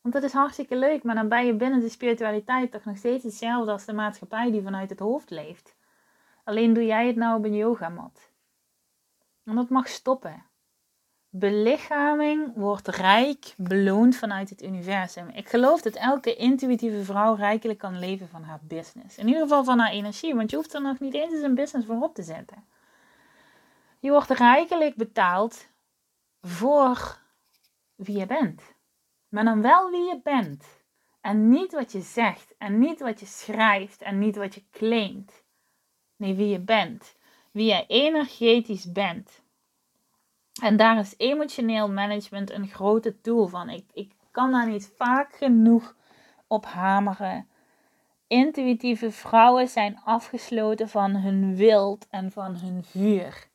Want 0.01 0.13
dat 0.13 0.23
is 0.23 0.33
hartstikke 0.33 0.77
leuk, 0.77 1.03
maar 1.03 1.15
dan 1.15 1.29
ben 1.29 1.45
je 1.45 1.55
binnen 1.55 1.79
de 1.79 1.89
spiritualiteit 1.89 2.71
toch 2.71 2.85
nog 2.85 2.97
steeds 2.97 3.23
hetzelfde 3.23 3.71
als 3.71 3.85
de 3.85 3.93
maatschappij 3.93 4.51
die 4.51 4.61
vanuit 4.61 4.89
het 4.89 4.99
hoofd 4.99 5.29
leeft. 5.29 5.75
Alleen 6.43 6.73
doe 6.73 6.85
jij 6.85 7.07
het 7.07 7.15
nou 7.15 7.37
op 7.37 7.43
een 7.43 7.55
yogamat. 7.55 8.28
En 9.43 9.55
dat 9.55 9.69
mag 9.69 9.87
stoppen. 9.87 10.45
Belichaming 11.29 12.51
wordt 12.55 12.87
rijk 12.87 13.53
beloond 13.57 14.15
vanuit 14.15 14.49
het 14.49 14.63
universum. 14.63 15.29
Ik 15.29 15.49
geloof 15.49 15.81
dat 15.81 15.95
elke 15.95 16.35
intuïtieve 16.35 17.03
vrouw 17.03 17.35
rijkelijk 17.35 17.79
kan 17.79 17.99
leven 17.99 18.29
van 18.29 18.43
haar 18.43 18.59
business. 18.61 19.17
In 19.17 19.27
ieder 19.27 19.41
geval 19.41 19.63
van 19.63 19.79
haar 19.79 19.91
energie, 19.91 20.35
want 20.35 20.49
je 20.49 20.55
hoeft 20.55 20.73
er 20.73 20.81
nog 20.81 20.99
niet 20.99 21.13
eens 21.13 21.41
een 21.41 21.55
business 21.55 21.87
voor 21.87 22.01
op 22.01 22.15
te 22.15 22.23
zetten. 22.23 22.65
Je 23.99 24.09
wordt 24.09 24.29
rijkelijk 24.29 24.95
betaald 24.95 25.67
voor 26.41 27.19
wie 27.95 28.17
je 28.17 28.25
bent. 28.25 28.61
Maar 29.27 29.43
dan 29.43 29.61
wel 29.61 29.89
wie 29.89 30.05
je 30.05 30.19
bent. 30.23 30.65
En 31.21 31.49
niet 31.49 31.73
wat 31.73 31.91
je 31.91 32.01
zegt, 32.01 32.55
en 32.57 32.79
niet 32.79 32.99
wat 32.99 33.19
je 33.19 33.25
schrijft, 33.25 34.01
en 34.01 34.19
niet 34.19 34.35
wat 34.35 34.55
je 34.55 34.63
claimt. 34.71 35.43
Nee, 36.15 36.35
wie 36.35 36.47
je 36.47 36.59
bent. 36.59 37.15
Wie 37.51 37.65
je 37.65 37.85
energetisch 37.87 38.91
bent. 38.91 39.41
En 40.61 40.77
daar 40.77 40.97
is 40.99 41.13
emotioneel 41.17 41.89
management 41.89 42.51
een 42.51 42.67
grote 42.67 43.21
tool 43.21 43.47
van. 43.47 43.69
Ik, 43.69 43.85
ik 43.93 44.11
kan 44.31 44.51
daar 44.51 44.67
niet 44.67 44.91
vaak 44.95 45.35
genoeg 45.35 45.95
op 46.47 46.65
hameren. 46.65 47.47
Intuïtieve 48.27 49.11
vrouwen 49.11 49.67
zijn 49.67 49.99
afgesloten 50.03 50.89
van 50.89 51.15
hun 51.15 51.55
wild 51.55 52.07
en 52.09 52.31
van 52.31 52.55
hun 52.55 52.83
vuur. 52.83 53.47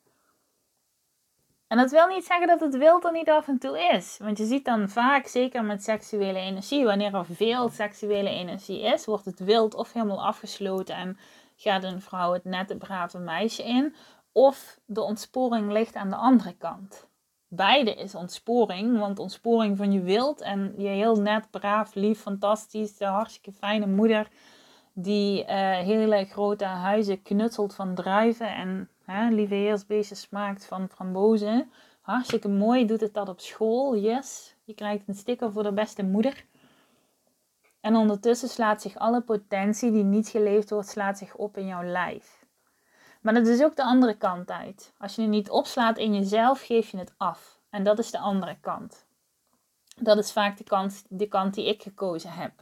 En 1.66 1.80
dat 1.80 1.90
wil 1.90 2.06
niet 2.06 2.24
zeggen 2.24 2.46
dat 2.46 2.60
het 2.60 2.76
wild 2.76 3.04
er 3.04 3.12
niet 3.12 3.30
af 3.30 3.48
en 3.48 3.58
toe 3.58 3.78
is. 3.92 4.18
Want 4.22 4.38
je 4.38 4.44
ziet 4.44 4.64
dan 4.64 4.88
vaak, 4.88 5.26
zeker 5.26 5.64
met 5.64 5.82
seksuele 5.82 6.38
energie, 6.38 6.84
wanneer 6.84 7.14
er 7.14 7.26
veel 7.26 7.68
seksuele 7.68 8.28
energie 8.30 8.82
is, 8.82 9.04
wordt 9.04 9.24
het 9.24 9.38
wild 9.38 9.74
of 9.74 9.92
helemaal 9.92 10.26
afgesloten 10.26 10.94
en 10.94 11.18
gaat 11.56 11.84
een 11.84 12.00
vrouw 12.00 12.32
het 12.32 12.44
nette 12.44 12.76
brave 12.76 13.18
meisje 13.18 13.62
in. 13.62 13.94
Of 14.32 14.78
de 14.84 15.00
ontsporing 15.00 15.72
ligt 15.72 15.94
aan 15.94 16.10
de 16.10 16.16
andere 16.16 16.52
kant. 16.52 17.08
Beide 17.48 17.94
is 17.94 18.14
ontsporing, 18.14 18.98
want 18.98 19.18
ontsporing 19.18 19.76
van 19.76 19.92
je 19.92 20.00
wild 20.00 20.40
en 20.40 20.74
je 20.76 20.88
heel 20.88 21.16
net, 21.16 21.50
braaf, 21.50 21.94
lief, 21.94 22.20
fantastisch, 22.20 22.98
hartstikke 22.98 23.52
fijne 23.52 23.86
moeder 23.86 24.28
die 24.94 25.40
uh, 25.40 25.46
hele 25.78 26.24
grote 26.24 26.64
huizen 26.64 27.22
knutselt 27.22 27.74
van 27.74 27.94
druiven 27.94 28.54
en 28.54 28.88
hè, 29.04 29.28
lieve 29.28 29.54
heersbeestjes 29.54 30.20
smaakt 30.20 30.66
van 30.66 30.88
frambozen. 30.88 31.70
Hartstikke 32.00 32.48
mooi, 32.48 32.86
doet 32.86 33.00
het 33.00 33.14
dat 33.14 33.28
op 33.28 33.40
school, 33.40 33.96
yes. 33.96 34.54
Je 34.64 34.74
krijgt 34.74 35.08
een 35.08 35.14
sticker 35.14 35.52
voor 35.52 35.62
de 35.62 35.72
beste 35.72 36.02
moeder. 36.02 36.44
En 37.84 37.96
ondertussen 37.96 38.48
slaat 38.48 38.82
zich 38.82 38.96
alle 38.96 39.20
potentie 39.20 39.90
die 39.90 40.04
niet 40.04 40.28
geleefd 40.28 40.70
wordt, 40.70 40.88
slaat 40.88 41.18
zich 41.18 41.34
op 41.34 41.56
in 41.56 41.66
jouw 41.66 41.82
lijf. 41.82 42.44
Maar 43.20 43.34
dat 43.34 43.46
is 43.46 43.62
ook 43.62 43.76
de 43.76 43.82
andere 43.82 44.16
kant 44.16 44.50
uit. 44.50 44.92
Als 44.98 45.14
je 45.14 45.20
het 45.20 45.30
niet 45.30 45.50
opslaat 45.50 45.98
in 45.98 46.14
jezelf, 46.14 46.60
geef 46.60 46.90
je 46.90 46.96
het 46.96 47.14
af. 47.16 47.58
En 47.70 47.84
dat 47.84 47.98
is 47.98 48.10
de 48.10 48.18
andere 48.18 48.56
kant. 48.60 49.06
Dat 49.96 50.18
is 50.18 50.32
vaak 50.32 50.56
de 50.56 50.64
kant, 50.64 51.04
de 51.08 51.26
kant 51.26 51.54
die 51.54 51.68
ik 51.68 51.82
gekozen 51.82 52.30
heb. 52.30 52.52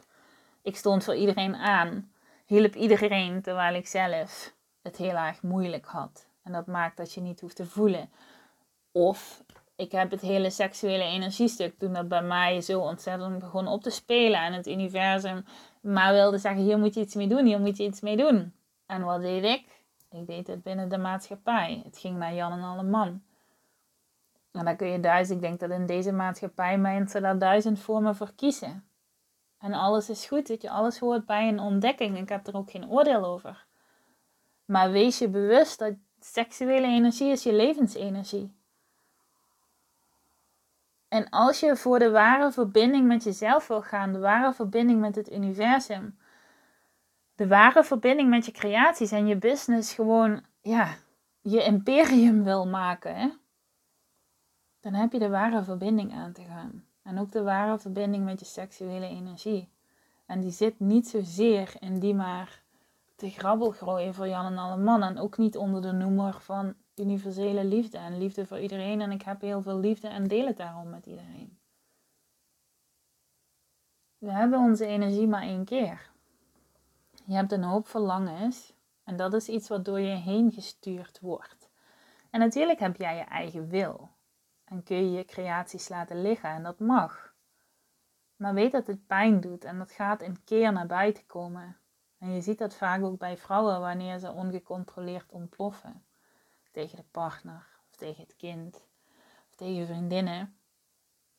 Ik 0.62 0.76
stond 0.76 1.04
voor 1.04 1.16
iedereen 1.16 1.54
aan 1.54 2.12
hielp 2.46 2.74
iedereen 2.74 3.42
terwijl 3.42 3.74
ik 3.74 3.86
zelf 3.86 4.54
het 4.80 4.96
heel 4.96 5.16
erg 5.16 5.42
moeilijk 5.42 5.86
had. 5.86 6.26
En 6.42 6.52
dat 6.52 6.66
maakt 6.66 6.96
dat 6.96 7.12
je 7.12 7.20
niet 7.20 7.40
hoeft 7.40 7.56
te 7.56 7.66
voelen. 7.66 8.10
Of 8.92 9.42
ik 9.76 9.92
heb 9.92 10.10
het 10.10 10.20
hele 10.20 10.50
seksuele 10.50 11.04
energiestuk 11.04 11.78
toen 11.78 11.92
dat 11.92 12.08
bij 12.08 12.22
mij 12.22 12.60
zo 12.60 12.80
ontzettend 12.80 13.38
begon 13.38 13.66
op 13.66 13.82
te 13.82 13.90
spelen. 13.90 14.40
En 14.40 14.52
het 14.52 14.66
universum 14.66 15.44
maar 15.80 16.12
wilde 16.12 16.38
zeggen, 16.38 16.62
hier 16.62 16.78
moet 16.78 16.94
je 16.94 17.00
iets 17.00 17.14
mee 17.14 17.28
doen, 17.28 17.46
hier 17.46 17.60
moet 17.60 17.76
je 17.76 17.84
iets 17.84 18.00
mee 18.00 18.16
doen. 18.16 18.54
En 18.86 19.02
wat 19.04 19.20
deed 19.20 19.44
ik? 19.44 19.80
Ik 20.10 20.26
deed 20.26 20.46
het 20.46 20.62
binnen 20.62 20.88
de 20.88 20.98
maatschappij. 20.98 21.80
Het 21.84 21.98
ging 21.98 22.18
naar 22.18 22.34
Jan 22.34 22.52
en 22.52 22.62
alle 22.62 22.82
man. 22.82 23.22
En 24.52 24.64
dan 24.64 24.76
kun 24.76 24.88
je 24.88 25.00
duizend, 25.00 25.36
ik 25.36 25.48
denk 25.48 25.60
dat 25.60 25.70
in 25.70 25.86
deze 25.86 26.12
maatschappij 26.12 26.78
mensen 26.78 27.22
daar 27.22 27.38
duizend 27.38 27.78
voor 27.78 28.02
me 28.02 28.14
voor 28.14 28.32
kiezen. 28.36 28.84
En 29.58 29.72
alles 29.72 30.10
is 30.10 30.26
goed, 30.26 30.48
weet 30.48 30.62
je, 30.62 30.70
alles 30.70 30.98
hoort 30.98 31.26
bij 31.26 31.48
een 31.48 31.60
ontdekking. 31.60 32.18
Ik 32.18 32.28
heb 32.28 32.46
er 32.46 32.56
ook 32.56 32.70
geen 32.70 32.90
oordeel 32.90 33.24
over. 33.24 33.66
Maar 34.64 34.90
wees 34.90 35.18
je 35.18 35.28
bewust 35.28 35.78
dat 35.78 35.94
seksuele 36.20 36.86
energie 36.86 37.30
is 37.30 37.42
je 37.42 37.52
levensenergie. 37.52 38.52
En 41.12 41.30
als 41.30 41.60
je 41.60 41.76
voor 41.76 41.98
de 41.98 42.10
ware 42.10 42.52
verbinding 42.52 43.06
met 43.06 43.24
jezelf 43.24 43.66
wil 43.66 43.82
gaan, 43.82 44.12
de 44.12 44.18
ware 44.18 44.52
verbinding 44.52 45.00
met 45.00 45.14
het 45.14 45.32
universum, 45.32 46.18
de 47.34 47.46
ware 47.46 47.84
verbinding 47.84 48.28
met 48.28 48.46
je 48.46 48.52
creaties 48.52 49.10
en 49.10 49.26
je 49.26 49.36
business 49.36 49.94
gewoon, 49.94 50.44
ja, 50.60 50.94
je 51.40 51.64
imperium 51.64 52.44
wil 52.44 52.66
maken, 52.66 53.38
dan 54.80 54.94
heb 54.94 55.12
je 55.12 55.18
de 55.18 55.28
ware 55.28 55.62
verbinding 55.62 56.12
aan 56.12 56.32
te 56.32 56.42
gaan. 56.42 56.84
En 57.02 57.18
ook 57.18 57.32
de 57.32 57.42
ware 57.42 57.78
verbinding 57.78 58.24
met 58.24 58.40
je 58.40 58.46
seksuele 58.46 59.06
energie. 59.06 59.68
En 60.26 60.40
die 60.40 60.50
zit 60.50 60.80
niet 60.80 61.08
zozeer 61.08 61.74
in 61.80 61.98
die 61.98 62.14
maar 62.14 62.61
te 63.22 63.30
grabbel 63.30 63.72
gooien 63.72 64.14
voor 64.14 64.28
Jan 64.28 64.46
en 64.46 64.58
alle 64.58 64.76
mannen. 64.76 65.08
En 65.08 65.18
ook 65.18 65.38
niet 65.38 65.56
onder 65.56 65.82
de 65.82 65.92
noemer 65.92 66.40
van 66.40 66.74
universele 66.94 67.64
liefde 67.64 67.98
en 67.98 68.18
liefde 68.18 68.46
voor 68.46 68.60
iedereen. 68.60 69.00
En 69.00 69.10
ik 69.10 69.22
heb 69.22 69.40
heel 69.40 69.62
veel 69.62 69.78
liefde 69.78 70.08
en 70.08 70.28
deel 70.28 70.46
het 70.46 70.56
daarom 70.56 70.90
met 70.90 71.06
iedereen. 71.06 71.58
We 74.18 74.30
hebben 74.30 74.58
onze 74.58 74.86
energie 74.86 75.26
maar 75.26 75.42
één 75.42 75.64
keer. 75.64 76.10
Je 77.24 77.34
hebt 77.34 77.52
een 77.52 77.62
hoop 77.62 77.88
verlangens 77.88 78.74
en 79.04 79.16
dat 79.16 79.34
is 79.34 79.48
iets 79.48 79.68
wat 79.68 79.84
door 79.84 80.00
je 80.00 80.14
heen 80.14 80.52
gestuurd 80.52 81.20
wordt. 81.20 81.70
En 82.30 82.40
natuurlijk 82.40 82.78
heb 82.78 82.96
jij 82.96 83.16
je 83.16 83.24
eigen 83.24 83.68
wil. 83.68 84.10
En 84.64 84.82
kun 84.82 84.96
je 84.96 85.10
je 85.10 85.24
creaties 85.24 85.88
laten 85.88 86.22
liggen 86.22 86.50
en 86.50 86.62
dat 86.62 86.78
mag. 86.78 87.34
Maar 88.36 88.54
weet 88.54 88.72
dat 88.72 88.86
het 88.86 89.06
pijn 89.06 89.40
doet 89.40 89.64
en 89.64 89.78
dat 89.78 89.92
gaat 89.92 90.22
een 90.22 90.44
keer 90.44 90.72
naar 90.72 90.86
buiten 90.86 91.26
komen. 91.26 91.76
En 92.22 92.34
je 92.34 92.40
ziet 92.40 92.58
dat 92.58 92.74
vaak 92.74 93.02
ook 93.02 93.18
bij 93.18 93.36
vrouwen 93.36 93.80
wanneer 93.80 94.18
ze 94.18 94.32
ongecontroleerd 94.32 95.32
ontploffen. 95.32 96.04
Tegen 96.70 96.96
de 96.96 97.04
partner, 97.10 97.66
of 97.90 97.96
tegen 97.96 98.22
het 98.22 98.36
kind, 98.36 98.86
of 99.50 99.54
tegen 99.54 99.86
vriendinnen. 99.86 100.56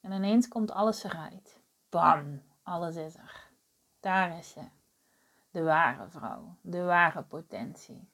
En 0.02 0.12
ineens 0.12 0.48
komt 0.48 0.72
alles 0.72 1.04
eruit. 1.04 1.60
Bam, 1.90 2.44
alles 2.64 2.96
is 2.96 3.16
er. 3.16 3.50
Daar 4.00 4.38
is 4.38 4.52
ze. 4.52 4.70
De 5.52 5.64
ware 5.64 6.10
vrouw, 6.10 6.58
de 6.62 6.84
ware 6.84 7.24
potentie. 7.24 8.10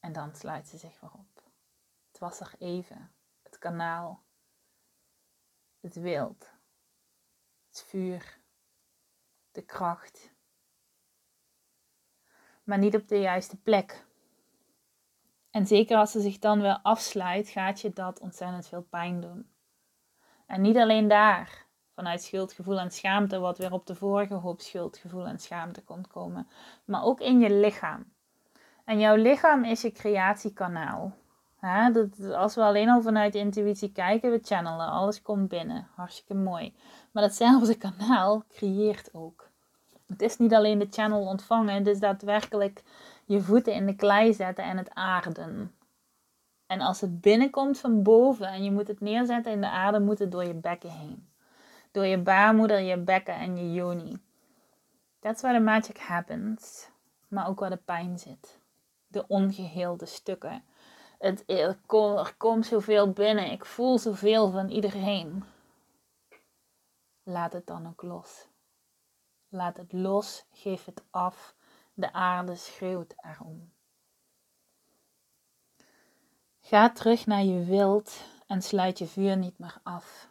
En 0.00 0.12
dan 0.12 0.34
sluit 0.34 0.68
ze 0.68 0.78
zich 0.78 1.00
weer 1.00 1.12
op. 1.12 1.42
Het 2.08 2.18
was 2.18 2.40
er 2.40 2.54
even 2.58 3.10
kanaal, 3.58 4.22
het 5.80 5.94
wild, 5.94 6.50
het 7.68 7.82
vuur, 7.82 8.40
de 9.52 9.62
kracht. 9.62 10.34
Maar 12.66 12.78
niet 12.78 12.94
op 12.94 13.08
de 13.08 13.20
juiste 13.20 13.56
plek. 13.56 14.04
En 15.50 15.66
zeker 15.66 15.96
als 15.96 16.10
ze 16.10 16.20
zich 16.20 16.38
dan 16.38 16.60
weer 16.60 16.78
afsluit, 16.82 17.48
gaat 17.48 17.80
je 17.80 17.92
dat 17.92 18.20
ontzettend 18.20 18.66
veel 18.66 18.86
pijn 18.90 19.20
doen. 19.20 19.46
En 20.46 20.60
niet 20.60 20.76
alleen 20.76 21.08
daar, 21.08 21.66
vanuit 21.94 22.22
schuldgevoel 22.22 22.78
en 22.78 22.90
schaamte, 22.90 23.38
wat 23.38 23.58
weer 23.58 23.72
op 23.72 23.86
de 23.86 23.94
vorige 23.94 24.34
hoop 24.34 24.60
schuldgevoel 24.60 25.26
en 25.26 25.38
schaamte 25.38 25.82
komt 25.82 26.06
komen, 26.06 26.48
maar 26.84 27.04
ook 27.04 27.20
in 27.20 27.40
je 27.40 27.50
lichaam. 27.50 28.12
En 28.84 28.98
jouw 28.98 29.16
lichaam 29.16 29.64
is 29.64 29.82
je 29.82 29.92
creatiekanaal. 29.92 31.16
Dat, 31.92 32.30
als 32.34 32.54
we 32.54 32.62
alleen 32.62 32.88
al 32.88 33.02
vanuit 33.02 33.34
intuïtie 33.34 33.92
kijken, 33.92 34.30
we 34.30 34.40
channelen, 34.42 34.90
alles 34.90 35.22
komt 35.22 35.48
binnen. 35.48 35.88
Hartstikke 35.94 36.34
mooi. 36.34 36.74
Maar 37.12 37.22
datzelfde 37.22 37.74
kanaal 37.74 38.44
creëert 38.48 39.14
ook. 39.14 39.45
Het 40.06 40.22
is 40.22 40.38
niet 40.38 40.54
alleen 40.54 40.78
de 40.78 40.86
channel 40.90 41.20
ontvangen, 41.20 41.74
het 41.74 41.86
is 41.86 41.98
daadwerkelijk 41.98 42.82
je 43.24 43.40
voeten 43.40 43.74
in 43.74 43.86
de 43.86 43.96
klei 43.96 44.34
zetten 44.34 44.64
en 44.64 44.76
het 44.76 44.94
aarden. 44.94 45.74
En 46.66 46.80
als 46.80 47.00
het 47.00 47.20
binnenkomt 47.20 47.78
van 47.78 48.02
boven 48.02 48.46
en 48.46 48.64
je 48.64 48.70
moet 48.70 48.88
het 48.88 49.00
neerzetten 49.00 49.52
in 49.52 49.60
de 49.60 49.70
aarde, 49.70 50.00
moet 50.00 50.18
het 50.18 50.32
door 50.32 50.44
je 50.44 50.54
bekken 50.54 50.90
heen. 50.90 51.28
Door 51.90 52.06
je 52.06 52.18
baarmoeder, 52.18 52.80
je 52.80 52.96
bekken 52.96 53.34
en 53.34 53.56
je 53.56 53.72
yoni. 53.72 54.18
That's 55.20 55.42
where 55.42 55.58
the 55.58 55.64
magic 55.64 55.98
happens. 55.98 56.88
Maar 57.28 57.48
ook 57.48 57.60
waar 57.60 57.70
de 57.70 57.80
pijn 57.84 58.18
zit. 58.18 58.58
De 59.06 59.24
ongeheelde 59.28 60.06
stukken 60.06 60.62
het, 61.18 61.44
er, 61.46 61.78
komt 62.36 62.66
zoveel 62.66 63.10
binnen. 63.10 63.50
Ik 63.50 63.64
voel 63.64 63.98
zoveel 63.98 64.50
van 64.50 64.68
iedereen. 64.68 65.44
Laat 67.22 67.52
het 67.52 67.66
dan 67.66 67.86
ook 67.86 68.02
los. 68.02 68.46
Laat 69.48 69.76
het 69.76 69.92
los, 69.92 70.44
geef 70.52 70.84
het 70.84 71.02
af. 71.10 71.54
De 71.94 72.12
aarde 72.12 72.54
schreeuwt 72.54 73.14
erom. 73.16 73.72
Ga 76.60 76.90
terug 76.90 77.26
naar 77.26 77.44
je 77.44 77.64
wild 77.64 78.20
en 78.46 78.62
sluit 78.62 78.98
je 78.98 79.06
vuur 79.06 79.36
niet 79.36 79.58
meer 79.58 79.80
af. 79.82 80.28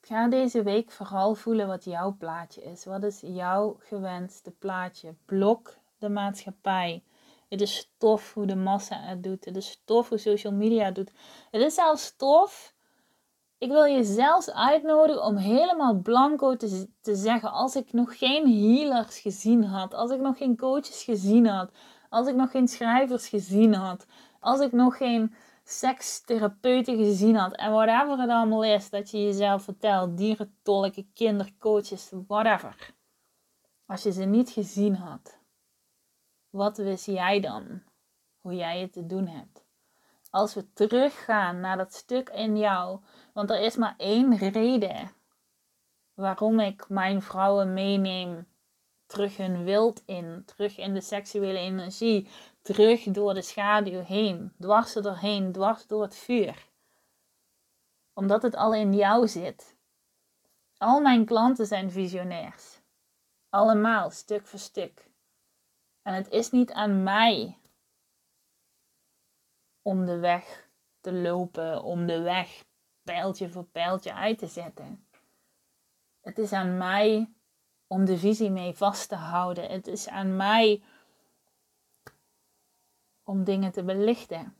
Ga 0.00 0.28
deze 0.28 0.62
week 0.62 0.90
vooral 0.90 1.34
voelen 1.34 1.66
wat 1.66 1.84
jouw 1.84 2.16
plaatje 2.16 2.62
is. 2.62 2.84
Wat 2.84 3.02
is 3.02 3.20
jouw 3.20 3.76
gewenste 3.78 4.50
plaatje? 4.50 5.14
Blok 5.24 5.76
de 5.98 6.08
maatschappij. 6.08 7.02
Het 7.48 7.60
is 7.60 7.90
tof 7.98 8.34
hoe 8.34 8.46
de 8.46 8.56
massa 8.56 9.00
het 9.00 9.22
doet. 9.22 9.44
Het 9.44 9.56
is 9.56 9.82
tof 9.84 10.08
hoe 10.08 10.18
social 10.18 10.52
media 10.52 10.84
het 10.84 10.94
doet. 10.94 11.12
Het 11.50 11.62
is 11.62 11.74
zelfs 11.74 12.16
tof. 12.16 12.73
Ik 13.64 13.70
wil 13.70 13.84
je 13.84 14.04
zelfs 14.04 14.50
uitnodigen 14.50 15.24
om 15.24 15.36
helemaal 15.36 15.94
blanco 15.94 16.56
te, 16.56 16.86
zeggen. 17.02 17.52
Als 17.52 17.76
ik 17.76 17.92
nog 17.92 18.18
geen 18.18 18.62
healers 18.62 19.18
gezien 19.18 19.64
had. 19.64 19.94
Als 19.94 20.10
ik 20.10 20.20
nog 20.20 20.36
geen 20.36 20.56
coaches 20.56 21.02
gezien 21.02 21.46
had. 21.46 21.70
Als 22.08 22.28
ik 22.28 22.34
nog 22.34 22.50
geen 22.50 22.68
schrijvers 22.68 23.28
gezien 23.28 23.74
had. 23.74 24.06
Als 24.40 24.60
ik 24.60 24.72
nog 24.72 24.96
geen 24.96 25.34
sekstherapeuten 25.64 26.96
gezien 26.96 27.36
had. 27.36 27.56
En 27.56 27.72
whatever 27.72 28.18
het 28.18 28.30
allemaal 28.30 28.64
is 28.64 28.90
dat 28.90 29.10
je 29.10 29.22
jezelf 29.22 29.62
vertelt. 29.62 30.16
Dierentolken, 30.16 31.10
kindercoaches, 31.14 32.12
whatever. 32.26 32.94
Als 33.86 34.02
je 34.02 34.12
ze 34.12 34.24
niet 34.24 34.50
gezien 34.50 34.94
had 34.94 35.42
wat 36.54 36.76
wist 36.76 37.06
jij 37.06 37.40
dan? 37.40 37.82
Hoe 38.40 38.54
jij 38.54 38.80
het 38.80 38.92
te 38.92 39.06
doen 39.06 39.26
hebt. 39.26 39.63
Als 40.34 40.54
we 40.54 40.72
teruggaan 40.72 41.60
naar 41.60 41.76
dat 41.76 41.94
stuk 41.94 42.28
in 42.28 42.56
jou, 42.56 43.00
want 43.32 43.50
er 43.50 43.60
is 43.60 43.76
maar 43.76 43.94
één 43.96 44.36
reden 44.36 45.10
waarom 46.14 46.60
ik 46.60 46.88
mijn 46.88 47.22
vrouwen 47.22 47.72
meeneem 47.72 48.46
terug 49.06 49.36
hun 49.36 49.64
wild 49.64 50.02
in, 50.06 50.42
terug 50.46 50.78
in 50.78 50.94
de 50.94 51.00
seksuele 51.00 51.58
energie, 51.58 52.28
terug 52.62 53.02
door 53.02 53.34
de 53.34 53.42
schaduw 53.42 54.00
heen, 54.00 54.52
dwars 54.60 54.96
erheen, 54.96 55.52
dwars 55.52 55.86
door 55.86 56.02
het 56.02 56.16
vuur. 56.16 56.68
Omdat 58.14 58.42
het 58.42 58.56
al 58.56 58.74
in 58.74 58.94
jou 58.94 59.28
zit. 59.28 59.76
Al 60.76 61.00
mijn 61.00 61.24
klanten 61.24 61.66
zijn 61.66 61.90
visionairs. 61.90 62.80
Allemaal, 63.48 64.10
stuk 64.10 64.46
voor 64.46 64.58
stuk. 64.58 65.10
En 66.02 66.14
het 66.14 66.30
is 66.30 66.50
niet 66.50 66.72
aan 66.72 67.02
mij 67.02 67.58
om 69.84 70.04
de 70.04 70.18
weg 70.18 70.68
te 71.00 71.12
lopen, 71.12 71.82
om 71.82 72.06
de 72.06 72.20
weg 72.20 72.64
pijltje 73.02 73.48
voor 73.50 73.64
pijltje 73.64 74.14
uit 74.14 74.38
te 74.38 74.46
zetten. 74.46 75.06
Het 76.20 76.38
is 76.38 76.52
aan 76.52 76.76
mij 76.76 77.32
om 77.86 78.04
de 78.04 78.18
visie 78.18 78.50
mee 78.50 78.74
vast 78.74 79.08
te 79.08 79.14
houden. 79.14 79.70
Het 79.70 79.86
is 79.86 80.08
aan 80.08 80.36
mij 80.36 80.82
om 83.22 83.44
dingen 83.44 83.72
te 83.72 83.84
belichten. 83.84 84.56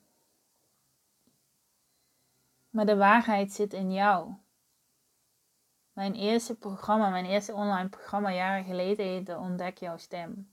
Maar 2.70 2.86
de 2.86 2.96
waarheid 2.96 3.52
zit 3.52 3.72
in 3.72 3.92
jou. 3.92 4.34
Mijn 5.92 6.14
eerste 6.14 6.54
programma, 6.54 7.08
mijn 7.08 7.26
eerste 7.26 7.52
online 7.52 7.88
programma 7.88 8.32
jaren 8.32 8.64
geleden 8.64 9.06
heette 9.06 9.36
Ontdek 9.36 9.78
jouw 9.78 9.96
stem. 9.96 10.52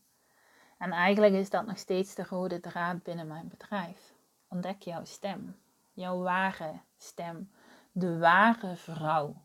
En 0.78 0.92
eigenlijk 0.92 1.34
is 1.34 1.50
dat 1.50 1.66
nog 1.66 1.78
steeds 1.78 2.16
de 2.16 2.26
rode 2.30 2.60
draad 2.60 3.04
binnen 3.04 3.28
mijn 3.28 3.48
bedrijf. 3.48 4.14
Ontdek 4.52 4.82
jouw 4.82 5.06
stem, 5.06 5.62
jouw 5.94 6.22
ware 6.22 6.82
stem, 6.98 7.52
de 7.92 8.18
ware 8.18 8.76
vrouw. 8.76 9.42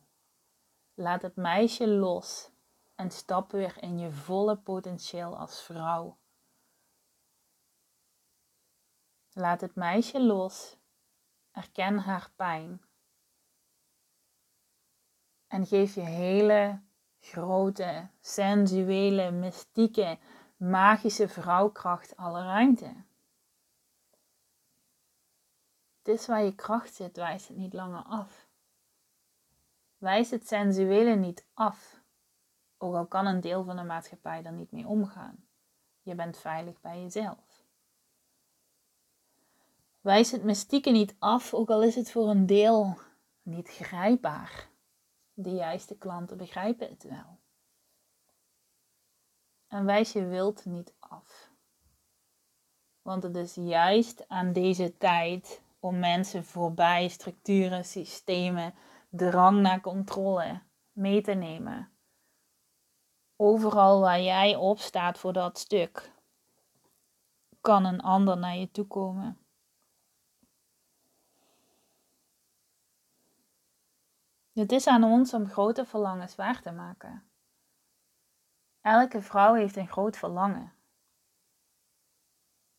Laat 0.95 1.23
het 1.23 1.37
meisje 1.37 1.89
los 1.89 2.51
en 2.95 3.11
stap 3.11 3.51
weer 3.51 3.83
in 3.83 3.99
je 3.99 4.13
volle 4.13 4.57
potentieel 4.57 5.37
als 5.39 5.63
vrouw. 5.63 6.19
Laat 9.33 9.61
het 9.61 9.75
meisje 9.75 10.23
los, 10.23 10.77
erken 11.53 11.99
haar 11.99 12.31
pijn 12.37 12.81
en 15.47 15.67
geef 15.67 15.95
je 15.95 16.01
hele 16.01 16.81
grote, 17.21 18.09
sensuele, 18.21 19.31
mystieke, 19.31 20.19
magische 20.57 21.29
vrouwkracht 21.29 22.17
alle 22.17 22.43
ruimte. 22.43 23.06
Het 26.07 26.19
is 26.19 26.27
waar 26.27 26.43
je 26.43 26.55
kracht 26.55 26.95
zit, 26.95 27.17
wijs 27.17 27.49
het 27.49 27.57
niet 27.57 27.73
langer 27.73 28.03
af. 28.03 28.47
Wijs 29.99 30.31
het 30.31 30.47
sensuele 30.47 31.15
niet 31.15 31.47
af. 31.55 32.01
Ook 32.79 32.95
al 32.95 33.07
kan 33.07 33.27
een 33.27 33.41
deel 33.41 33.65
van 33.65 33.77
de 33.77 33.83
maatschappij 33.83 34.45
er 34.45 34.53
niet 34.53 34.73
mee 34.73 34.87
omgaan. 34.87 35.47
Je 36.03 36.15
bent 36.15 36.39
veilig 36.39 36.81
bij 36.81 37.03
jezelf. 37.03 37.65
Wijs 40.01 40.31
het 40.31 40.45
mystieke 40.45 40.91
niet 40.91 41.15
af, 41.19 41.55
ook 41.55 41.71
al 41.71 41.83
is 41.83 41.95
het 41.95 42.11
voor 42.11 42.29
een 42.29 42.47
deel 42.47 42.99
niet 43.43 43.69
grijpbaar. 43.69 44.69
De 45.35 45.51
juiste 45.51 45.97
klanten 45.97 46.37
begrijpen 46.37 46.89
het 46.89 47.03
wel. 47.03 47.39
En 49.69 49.85
wijs 49.85 50.13
je 50.13 50.27
wilt 50.27 50.65
niet 50.65 50.95
af. 50.99 51.51
Want 53.03 53.23
het 53.23 53.37
is 53.37 53.55
juist 53.55 54.29
aan 54.29 54.53
deze 54.53 54.97
tijd 54.97 55.65
om 55.87 55.99
mensen 55.99 56.45
voorbij 56.45 57.09
structuren, 57.09 57.85
systemen, 57.85 58.75
drang 59.09 59.61
naar 59.61 59.81
controle 59.81 60.63
mee 60.93 61.21
te 61.23 61.33
nemen. 61.33 61.91
Overal 63.37 64.01
waar 64.01 64.21
jij 64.21 64.57
op 64.57 64.79
staat 64.79 65.19
voor 65.19 65.33
dat 65.33 65.59
stuk, 65.59 66.13
kan 67.61 67.85
een 67.85 68.01
ander 68.01 68.39
naar 68.39 68.57
je 68.57 68.71
toe 68.71 68.87
komen. 68.87 69.39
Het 74.53 74.73
is 74.73 74.87
aan 74.87 75.05
ons 75.05 75.35
om 75.35 75.47
grote 75.47 75.85
verlangens 75.85 76.35
waar 76.35 76.63
te 76.63 76.73
maken. 76.73 77.31
Elke 78.81 79.23
vrouw 79.23 79.55
heeft 79.55 79.77
een 79.77 79.89
groot 79.89 80.17
verlangen. 80.17 80.73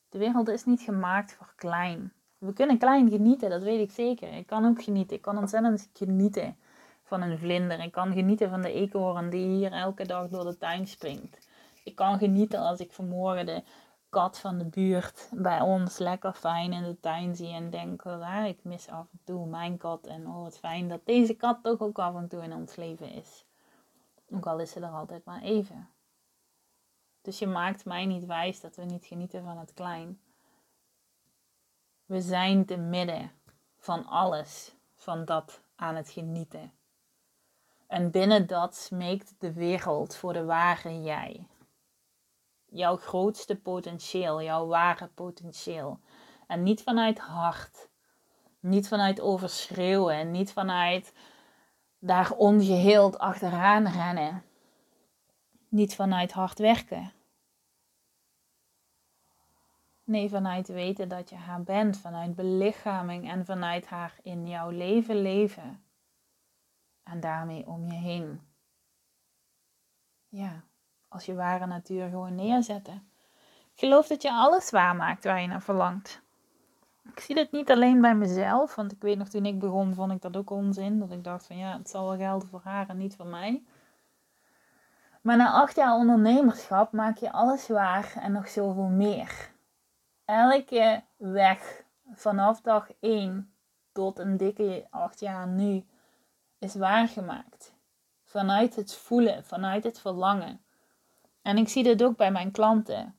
De 0.10 0.18
wereld 0.18 0.48
is 0.48 0.66
niet 0.66 0.82
gemaakt 0.82 1.34
voor 1.34 1.54
klein. 1.56 2.17
We 2.38 2.54
kunnen 2.54 2.78
klein 2.78 3.10
genieten, 3.10 3.50
dat 3.50 3.62
weet 3.64 3.80
ik 3.80 3.92
zeker. 3.92 4.34
Ik 4.34 4.48
kan 4.48 4.66
ook 4.66 4.84
genieten. 4.84 5.16
Ik 5.16 5.22
kan 5.22 5.38
ontzettend 5.38 5.90
genieten 5.94 6.58
van 7.04 7.22
een 7.22 7.38
vlinder. 7.38 7.80
Ik 7.80 7.92
kan 7.92 8.14
genieten 8.14 8.50
van 8.50 8.62
de 8.62 8.72
eekhoorn 8.72 9.30
die 9.30 9.48
hier 9.48 9.72
elke 9.72 10.06
dag 10.06 10.28
door 10.28 10.44
de 10.44 10.58
tuin 10.58 10.88
springt. 10.88 11.48
Ik 11.84 11.96
kan 11.96 12.18
genieten 12.18 12.60
als 12.60 12.80
ik 12.80 12.92
vanmorgen 12.92 13.46
de 13.46 13.64
kat 14.10 14.40
van 14.40 14.58
de 14.58 14.66
buurt 14.66 15.30
bij 15.34 15.62
ons 15.62 15.98
lekker 15.98 16.34
fijn 16.34 16.74
in 16.74 16.84
de 16.84 17.00
tuin 17.00 17.36
zie 17.36 17.54
en 17.54 17.70
denk, 17.70 18.06
oh, 18.06 18.46
ik 18.48 18.64
mis 18.64 18.90
af 18.90 19.08
en 19.12 19.20
toe 19.24 19.48
mijn 19.48 19.78
kat 19.78 20.08
en 20.08 20.28
oh 20.28 20.42
wat 20.42 20.58
fijn 20.58 20.90
dat 20.90 21.06
deze 21.06 21.34
kat 21.34 21.60
toch 21.64 21.80
ook 21.80 22.00
af 22.00 22.16
en 22.16 22.28
toe 22.28 22.44
in 22.44 22.54
ons 22.54 22.76
leven 22.76 23.12
is. 23.12 23.46
Ook 24.32 24.48
al 24.48 24.60
is 24.60 24.72
ze 24.72 24.80
er 24.80 24.90
altijd 24.90 25.26
maar 25.26 25.42
even. 25.42 25.90
Dus 27.22 27.40
je 27.40 27.48
maakt 27.48 27.86
mij 27.86 28.06
niet 28.06 28.26
wijs 28.26 28.62
dat 28.62 28.76
we 28.76 28.84
niet 28.84 29.06
genieten 29.06 29.44
van 29.44 29.58
het 29.58 29.74
klein. 29.74 30.20
We 32.08 32.22
zijn 32.22 32.66
te 32.66 32.78
midden 32.78 33.32
van 33.80 34.06
alles, 34.06 34.76
van 34.96 35.26
dat 35.26 35.62
aan 35.76 35.96
het 35.96 36.10
genieten. 36.10 36.72
En 37.88 38.12
binnen 38.12 38.48
dat 38.48 38.76
smeekt 38.76 39.34
de 39.40 39.54
wereld 39.54 40.16
voor 40.16 40.34
de 40.34 40.46
ware 40.46 41.02
jij. 41.02 41.48
Jouw 42.66 42.98
grootste 42.98 43.56
potentieel, 43.56 44.42
jouw 44.42 44.68
ware 44.68 45.08
potentieel. 45.08 46.00
En 46.48 46.64
niet 46.64 46.84
vanuit 46.84 47.20
hart, 47.20 47.90
niet 48.60 48.88
vanuit 48.88 49.22
overschreeuwen, 49.22 50.32
niet 50.32 50.54
vanuit 50.54 51.14
daar 52.00 52.32
ongeheeld 52.32 53.18
achteraan 53.18 53.88
rennen. 53.88 54.44
Niet 55.70 55.96
vanuit 55.96 56.32
hard 56.32 56.60
werken. 56.60 57.12
Nee, 60.08 60.30
vanuit 60.30 60.68
weten 60.68 61.10
dat 61.10 61.30
je 61.30 61.36
haar 61.36 61.64
bent, 61.64 61.98
vanuit 61.98 62.36
belichaming 62.36 63.30
en 63.30 63.46
vanuit 63.46 63.88
haar 63.88 64.16
in 64.22 64.48
jouw 64.48 64.70
leven 64.70 65.22
leven. 65.22 65.84
En 67.04 67.20
daarmee 67.20 67.68
om 67.68 67.88
je 67.88 67.94
heen. 67.94 68.42
Ja, 70.28 70.64
als 71.08 71.26
je 71.26 71.36
ware 71.36 71.66
natuur 71.66 72.10
gewoon 72.10 72.36
neerzetten. 72.36 73.12
Ik 73.74 73.80
geloof 73.80 74.08
dat 74.08 74.22
je 74.22 74.32
alles 74.32 74.70
waarmaakt 74.70 75.24
waar 75.24 75.42
je 75.42 75.48
naar 75.48 75.62
verlangt. 75.62 76.22
Ik 77.04 77.20
zie 77.20 77.36
dit 77.36 77.52
niet 77.52 77.72
alleen 77.72 78.02
bij 78.02 78.16
mezelf, 78.16 78.76
want 78.76 78.92
ik 78.92 79.02
weet 79.02 79.18
nog 79.18 79.30
toen 79.30 79.46
ik 79.46 79.60
begon, 79.60 79.94
vond 79.94 80.12
ik 80.12 80.22
dat 80.22 80.38
ook 80.38 80.50
onzin. 80.50 81.00
Dat 81.00 81.12
ik 81.12 81.24
dacht 81.24 81.48
van 81.48 81.58
ja, 81.58 81.78
het 81.78 81.90
zal 81.90 82.08
wel 82.08 82.18
gelden 82.18 82.48
voor 82.48 82.62
haar 82.64 82.90
en 82.90 82.98
niet 82.98 83.16
voor 83.16 83.28
mij. 83.28 83.64
Maar 85.22 85.38
na 85.38 85.52
acht 85.52 85.76
jaar 85.76 85.94
ondernemerschap 85.94 86.92
maak 86.92 87.18
je 87.18 87.32
alles 87.32 87.68
waar 87.68 88.14
en 88.16 88.32
nog 88.32 88.50
zoveel 88.50 88.90
meer 88.90 89.56
elke 90.28 91.04
weg 91.18 91.84
vanaf 92.14 92.62
dag 92.62 92.88
1 93.00 93.54
tot 93.92 94.20
een 94.20 94.38
dikke 94.38 94.88
8 94.90 95.20
jaar 95.20 95.48
nu 95.48 95.86
is 96.60 96.76
waargemaakt. 96.76 97.74
Vanuit 98.24 98.76
het 98.76 98.96
voelen, 98.96 99.46
vanuit 99.46 99.84
het 99.84 100.00
verlangen. 100.00 100.62
En 101.42 101.58
ik 101.58 101.70
zie 101.70 101.84
dit 101.84 102.04
ook 102.04 102.18
bij 102.18 102.32
mijn 102.32 102.52
klanten. 102.52 103.16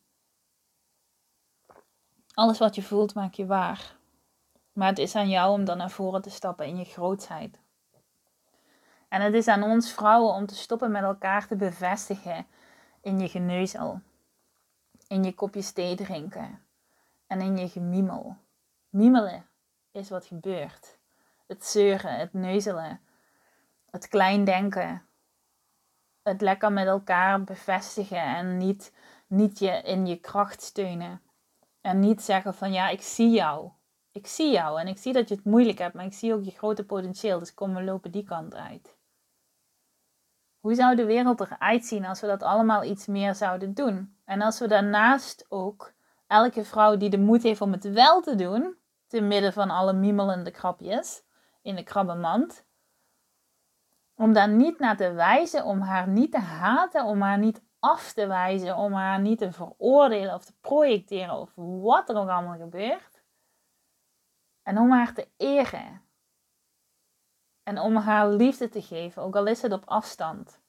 Alles 2.34 2.58
wat 2.58 2.74
je 2.74 2.82
voelt, 2.82 3.14
maak 3.14 3.34
je 3.34 3.46
waar. 3.46 3.96
Maar 4.72 4.88
het 4.88 4.98
is 4.98 5.14
aan 5.14 5.28
jou 5.28 5.52
om 5.52 5.64
dan 5.64 5.76
naar 5.76 5.90
voren 5.90 6.22
te 6.22 6.30
stappen 6.30 6.66
in 6.66 6.76
je 6.76 6.84
grootheid. 6.84 7.60
En 9.08 9.20
het 9.20 9.34
is 9.34 9.48
aan 9.48 9.62
ons 9.62 9.92
vrouwen 9.92 10.34
om 10.34 10.46
te 10.46 10.56
stoppen 10.56 10.90
met 10.90 11.02
elkaar 11.02 11.46
te 11.46 11.56
bevestigen 11.56 12.46
in 13.00 13.18
je 13.18 13.28
geneuzel. 13.28 14.00
In 15.06 15.24
je 15.24 15.34
kopje 15.34 15.72
thee 15.72 15.96
drinken 15.96 16.66
en 17.28 17.40
in 17.40 17.56
je 17.56 17.68
gemiemel. 17.68 18.36
Miemelen 18.88 19.46
is 19.90 20.08
wat 20.08 20.26
gebeurt. 20.26 20.98
Het 21.46 21.64
zeuren, 21.64 22.18
het 22.18 22.32
neuzelen, 22.32 23.00
het 23.90 24.08
klein 24.08 24.44
denken. 24.44 25.02
Het 26.22 26.40
lekker 26.40 26.72
met 26.72 26.86
elkaar 26.86 27.44
bevestigen 27.44 28.22
en 28.22 28.56
niet, 28.56 28.92
niet 29.26 29.58
je 29.58 29.82
in 29.82 30.06
je 30.06 30.16
kracht 30.16 30.62
steunen. 30.62 31.22
En 31.80 32.00
niet 32.00 32.22
zeggen 32.22 32.54
van 32.54 32.72
ja, 32.72 32.88
ik 32.88 33.02
zie 33.02 33.30
jou. 33.30 33.70
Ik 34.12 34.26
zie 34.26 34.52
jou 34.52 34.80
en 34.80 34.88
ik 34.88 34.98
zie 34.98 35.12
dat 35.12 35.28
je 35.28 35.34
het 35.34 35.44
moeilijk 35.44 35.78
hebt, 35.78 35.94
maar 35.94 36.04
ik 36.04 36.12
zie 36.12 36.34
ook 36.34 36.44
je 36.44 36.50
grote 36.50 36.84
potentieel. 36.84 37.38
Dus 37.38 37.54
kom, 37.54 37.74
we 37.74 37.82
lopen 37.82 38.10
die 38.10 38.24
kant 38.24 38.54
uit. 38.54 38.96
Hoe 40.60 40.74
zou 40.74 40.96
de 40.96 41.04
wereld 41.04 41.40
eruit 41.40 41.84
zien 41.84 42.04
als 42.04 42.20
we 42.20 42.26
dat 42.26 42.42
allemaal 42.42 42.84
iets 42.84 43.06
meer 43.06 43.34
zouden 43.34 43.74
doen? 43.74 44.16
En 44.24 44.40
als 44.40 44.58
we 44.58 44.68
daarnaast 44.68 45.46
ook 45.48 45.92
elke 46.28 46.64
vrouw 46.64 46.96
die 46.96 47.10
de 47.10 47.18
moed 47.18 47.42
heeft 47.42 47.60
om 47.60 47.72
het 47.72 47.84
wel 47.84 48.20
te 48.20 48.34
doen, 48.34 48.76
te 49.06 49.20
midden 49.20 49.52
van 49.52 49.70
alle 49.70 49.92
miemelende 49.92 50.50
krabjes 50.50 51.22
in 51.62 51.76
de 51.76 51.82
krabbenmand, 51.82 52.66
Om 54.14 54.32
daar 54.32 54.48
niet 54.48 54.78
naar 54.78 54.96
te 54.96 55.12
wijzen, 55.12 55.64
om 55.64 55.80
haar 55.80 56.08
niet 56.08 56.32
te 56.32 56.38
haten, 56.38 57.04
om 57.04 57.20
haar 57.20 57.38
niet 57.38 57.62
af 57.78 58.12
te 58.12 58.26
wijzen, 58.26 58.76
om 58.76 58.92
haar 58.92 59.20
niet 59.20 59.38
te 59.38 59.52
veroordelen 59.52 60.34
of 60.34 60.44
te 60.44 60.58
projecteren 60.60 61.34
of 61.34 61.52
wat 61.54 62.08
er 62.08 62.16
ook 62.16 62.28
allemaal 62.28 62.58
gebeurt. 62.58 63.22
En 64.62 64.78
om 64.78 64.90
haar 64.90 65.14
te 65.14 65.28
eren. 65.36 66.02
En 67.62 67.78
om 67.78 67.96
haar 67.96 68.28
liefde 68.28 68.68
te 68.68 68.82
geven, 68.82 69.22
ook 69.22 69.36
al 69.36 69.46
is 69.46 69.62
het 69.62 69.72
op 69.72 69.84
afstand. 69.84 70.60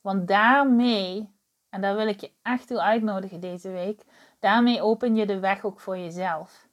Want 0.00 0.28
daarmee, 0.28 1.34
en 1.68 1.80
daar 1.80 1.96
wil 1.96 2.06
ik 2.08 2.20
je 2.20 2.32
echt 2.42 2.66
toe 2.66 2.80
uitnodigen 2.80 3.40
deze 3.40 3.70
week, 3.70 4.04
daarmee 4.38 4.82
open 4.82 5.14
je 5.14 5.26
de 5.26 5.38
weg 5.38 5.64
ook 5.64 5.80
voor 5.80 5.98
jezelf. 5.98 6.68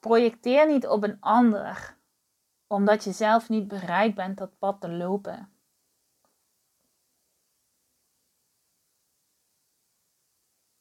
Projecteer 0.00 0.66
niet 0.66 0.86
op 0.86 1.02
een 1.02 1.20
ander, 1.20 1.96
omdat 2.66 3.04
je 3.04 3.12
zelf 3.12 3.48
niet 3.48 3.68
bereid 3.68 4.14
bent 4.14 4.38
dat 4.38 4.58
pad 4.58 4.80
te 4.80 4.88
lopen. 4.88 5.52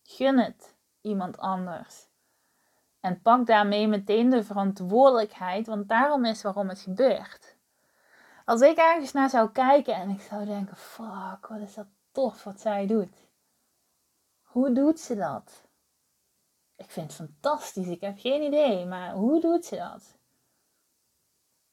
Gun 0.03 0.37
het 0.37 0.75
iemand 1.01 1.37
anders. 1.37 2.07
En 2.99 3.21
pak 3.21 3.45
daarmee 3.45 3.87
meteen 3.87 4.29
de 4.29 4.43
verantwoordelijkheid, 4.43 5.67
want 5.67 5.89
daarom 5.89 6.25
is 6.25 6.41
waarom 6.41 6.69
het 6.69 6.79
gebeurt. 6.79 7.58
Als 8.49 8.61
ik 8.61 8.77
ergens 8.77 9.11
naar 9.11 9.29
zou 9.29 9.49
kijken 9.51 9.95
en 9.95 10.09
ik 10.09 10.21
zou 10.21 10.45
denken: 10.45 10.77
fuck, 10.77 11.47
wat 11.47 11.59
is 11.59 11.73
dat 11.73 11.85
tof 12.11 12.43
wat 12.43 12.59
zij 12.59 12.87
doet. 12.87 13.27
Hoe 14.41 14.71
doet 14.71 14.99
ze 14.99 15.15
dat? 15.15 15.67
Ik 16.75 16.89
vind 16.89 17.07
het 17.07 17.15
fantastisch, 17.15 17.87
ik 17.87 18.01
heb 18.01 18.19
geen 18.19 18.41
idee, 18.41 18.85
maar 18.85 19.11
hoe 19.11 19.41
doet 19.41 19.65
ze 19.65 19.75
dat? 19.75 20.17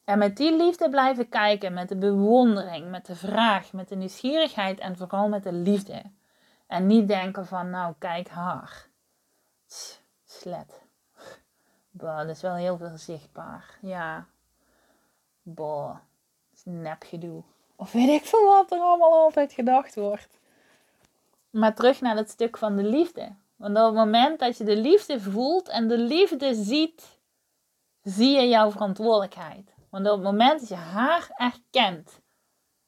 En 0.05 0.19
met 0.19 0.37
die 0.37 0.57
liefde 0.57 0.89
blijven 0.89 1.29
kijken, 1.29 1.73
met 1.73 1.89
de 1.89 1.97
bewondering, 1.97 2.91
met 2.91 3.07
de 3.07 3.17
vraag, 3.17 3.73
met 3.73 3.89
de 3.89 3.97
nieuwsgierigheid 3.97 4.79
en 4.79 4.97
vooral 4.97 5.29
met 5.29 5.43
de 5.43 5.53
liefde. 5.53 6.03
En 6.67 6.87
niet 6.87 7.09
denken 7.09 7.47
van, 7.47 7.71
nou 7.71 7.95
kijk 7.99 8.29
haar. 8.29 8.89
Slet. 10.25 10.83
Boah, 11.91 12.19
dat 12.19 12.29
is 12.29 12.41
wel 12.41 12.55
heel 12.55 12.77
veel 12.77 12.99
zichtbaar. 12.99 13.79
Ja. 13.81 14.27
Boah, 15.43 15.97
nepgedoe. 16.67 17.43
Of 17.77 17.93
weet 17.93 18.09
ik 18.09 18.25
veel 18.25 18.49
wat 18.49 18.73
er 18.73 18.79
allemaal 18.79 19.13
altijd 19.13 19.53
gedacht 19.53 19.95
wordt. 19.95 20.39
Maar 21.51 21.75
terug 21.75 22.01
naar 22.01 22.17
het 22.17 22.31
stuk 22.31 22.59
van 22.59 22.77
de 22.77 22.85
liefde. 22.85 23.35
Want 23.57 23.77
op 23.77 23.85
het 23.85 23.95
moment 23.95 24.39
dat 24.39 24.59
je 24.59 24.65
de 24.65 24.77
liefde 24.77 25.21
voelt 25.21 25.69
en 25.69 25.89
de 25.89 25.99
liefde 25.99 26.55
ziet, 26.55 27.19
zie 28.03 28.41
je 28.41 28.49
jouw 28.49 28.71
verantwoordelijkheid. 28.71 29.75
Want 29.91 30.07
op 30.07 30.13
het 30.13 30.23
moment 30.23 30.61
dat 30.61 30.69
je 30.69 30.75
haar 30.75 31.31
erkent 31.37 32.21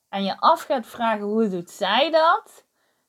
en 0.08 0.24
je 0.24 0.40
af 0.40 0.62
gaat 0.62 0.86
vragen 0.86 1.24
hoe 1.24 1.48
doet 1.48 1.70
zij 1.70 2.10
dat, 2.10 2.64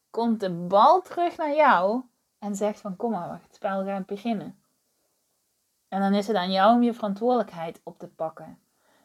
komt 0.10 0.40
de 0.40 0.50
bal 0.50 1.02
terug 1.02 1.38
naar 1.38 1.56
jou 1.56 2.02
en 2.40 2.56
zegt 2.56 2.82
van 2.82 2.96
kom 2.96 3.12
maar, 3.12 3.42
het 3.44 3.56
spel 3.56 3.86
gaat 3.86 4.06
beginnen. 4.06 4.64
En 5.88 6.02
dan 6.02 6.14
is 6.14 6.28
het 6.28 6.36
aan 6.36 6.52
jou 6.52 6.76
om 6.76 6.84
je 6.84 6.94
verantwoordelijkheid 6.94 7.82
op 7.84 8.00
te 8.00 8.08
pakken. 8.08 8.60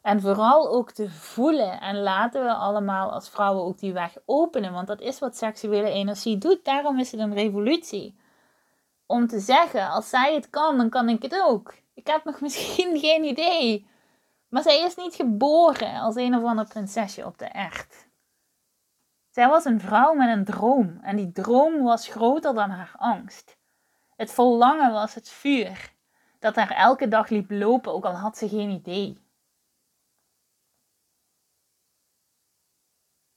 En 0.05 0.21
vooral 0.21 0.69
ook 0.71 0.91
te 0.91 1.11
voelen. 1.11 1.81
En 1.81 1.97
laten 1.97 2.45
we 2.45 2.53
allemaal 2.53 3.13
als 3.13 3.29
vrouwen 3.29 3.65
ook 3.65 3.79
die 3.79 3.93
weg 3.93 4.17
openen. 4.25 4.73
Want 4.73 4.87
dat 4.87 5.01
is 5.01 5.19
wat 5.19 5.37
seksuele 5.37 5.91
energie 5.91 6.39
doet. 6.39 6.65
Daarom 6.65 6.99
is 6.99 7.11
het 7.11 7.21
een 7.21 7.35
revolutie. 7.35 8.19
Om 9.07 9.27
te 9.27 9.41
zeggen, 9.41 9.91
als 9.91 10.09
zij 10.09 10.35
het 10.35 10.51
kan, 10.51 10.77
dan 10.77 10.89
kan 10.89 11.09
ik 11.09 11.23
het 11.23 11.41
ook. 11.41 11.75
Ik 11.95 12.07
heb 12.07 12.25
nog 12.25 12.41
misschien 12.47 12.99
geen 12.99 13.25
idee. 13.25 13.87
Maar 14.49 14.63
zij 14.63 14.81
is 14.81 14.97
niet 14.97 15.15
geboren 15.15 16.01
als 16.01 16.15
een 16.15 16.35
of 16.35 16.45
ander 16.45 16.69
prinsesje 16.69 17.27
op 17.27 17.39
de 17.39 17.47
echt. 17.47 18.09
Zij 19.31 19.49
was 19.49 19.65
een 19.65 19.81
vrouw 19.81 20.15
met 20.15 20.29
een 20.29 20.45
droom. 20.45 20.99
En 21.03 21.17
die 21.17 21.33
droom 21.33 21.83
was 21.83 22.09
groter 22.09 22.55
dan 22.55 22.71
haar 22.71 22.95
angst. 22.97 23.59
Het 24.17 24.33
verlangen 24.33 24.93
was 24.93 25.15
het 25.15 25.29
vuur. 25.29 25.93
Dat 26.39 26.57
haar 26.57 26.71
elke 26.71 27.09
dag 27.09 27.29
liep 27.29 27.51
lopen, 27.51 27.93
ook 27.93 28.05
al 28.05 28.15
had 28.15 28.39
ze 28.39 28.49
geen 28.49 28.71
idee. 28.71 29.24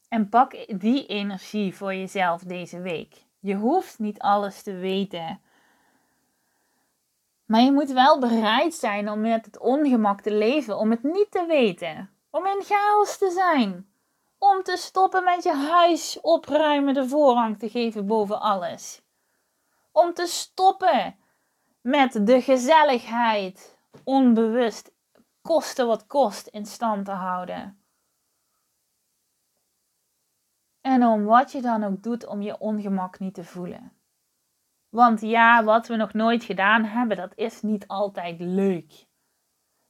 En 0.07 0.29
pak 0.29 0.79
die 0.79 1.05
energie 1.05 1.75
voor 1.75 1.93
jezelf 1.95 2.41
deze 2.41 2.81
week. 2.81 3.25
Je 3.39 3.55
hoeft 3.55 3.99
niet 3.99 4.19
alles 4.19 4.61
te 4.63 4.73
weten. 4.73 5.41
Maar 7.45 7.61
je 7.61 7.71
moet 7.71 7.91
wel 7.91 8.19
bereid 8.19 8.73
zijn 8.73 9.09
om 9.09 9.21
met 9.21 9.45
het 9.45 9.59
ongemak 9.59 10.21
te 10.21 10.33
leven, 10.33 10.77
om 10.77 10.89
het 10.91 11.03
niet 11.03 11.31
te 11.31 11.45
weten, 11.45 12.09
om 12.29 12.45
in 12.45 12.61
chaos 12.63 13.17
te 13.17 13.29
zijn, 13.29 13.89
om 14.37 14.63
te 14.63 14.77
stoppen 14.77 15.23
met 15.23 15.43
je 15.43 15.53
huis 15.53 16.21
opruimen 16.21 16.93
de 16.93 17.07
voorrang 17.07 17.59
te 17.59 17.69
geven 17.69 18.05
boven 18.07 18.39
alles, 18.39 19.01
om 19.91 20.13
te 20.13 20.25
stoppen 20.25 21.15
met 21.81 22.19
de 22.27 22.41
gezelligheid 22.41 23.77
onbewust, 24.03 24.91
koste 25.41 25.85
wat 25.85 26.07
kost, 26.07 26.47
in 26.47 26.65
stand 26.65 27.05
te 27.05 27.11
houden. 27.11 27.81
En 30.88 31.06
om 31.06 31.23
wat 31.23 31.52
je 31.52 31.62
dan 31.62 31.84
ook 31.84 32.04
doet 32.04 32.26
om 32.26 32.41
je 32.41 32.60
ongemak 32.60 33.19
niet 33.19 33.34
te 33.34 33.43
voelen. 33.43 33.91
Want 34.89 35.21
ja, 35.21 35.63
wat 35.63 35.88
we 35.88 35.95
nog 35.95 36.13
nooit 36.13 36.43
gedaan 36.43 36.84
hebben, 36.84 37.17
dat 37.17 37.32
is 37.36 37.62
niet 37.62 37.88
altijd 37.88 38.39
leuk. 38.39 39.06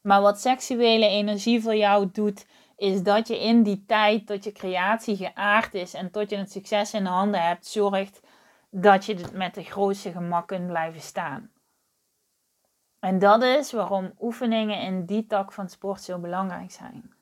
Maar 0.02 0.22
wat 0.22 0.40
seksuele 0.42 1.08
energie 1.08 1.62
voor 1.62 1.76
jou 1.76 2.10
doet, 2.12 2.48
is 2.76 3.04
dat 3.04 3.28
je 3.28 3.44
in 3.44 3.64
die 3.64 3.86
tijd 3.86 4.28
tot 4.28 4.44
je 4.44 4.52
creatie 4.52 5.16
geaard 5.16 5.74
is 5.74 5.94
en 5.94 6.12
tot 6.12 6.30
je 6.30 6.36
het 6.38 6.52
succes 6.52 6.94
in 6.94 7.06
handen 7.06 7.42
hebt, 7.42 7.68
zorgt 7.68 8.22
dat 8.70 9.06
je 9.06 9.26
met 9.34 9.54
de 9.54 9.64
grootste 9.64 10.12
gemak 10.12 10.48
kunt 10.48 10.68
blijven 10.68 11.02
staan. 11.02 11.52
En 13.00 13.20
dat 13.20 13.44
is 13.44 13.72
waarom 13.72 14.14
oefeningen 14.20 14.82
in 14.82 15.06
die 15.06 15.26
tak 15.28 15.52
van 15.52 15.70
sport 15.70 16.02
zo 16.02 16.20
belangrijk 16.20 16.72
zijn. 16.72 17.17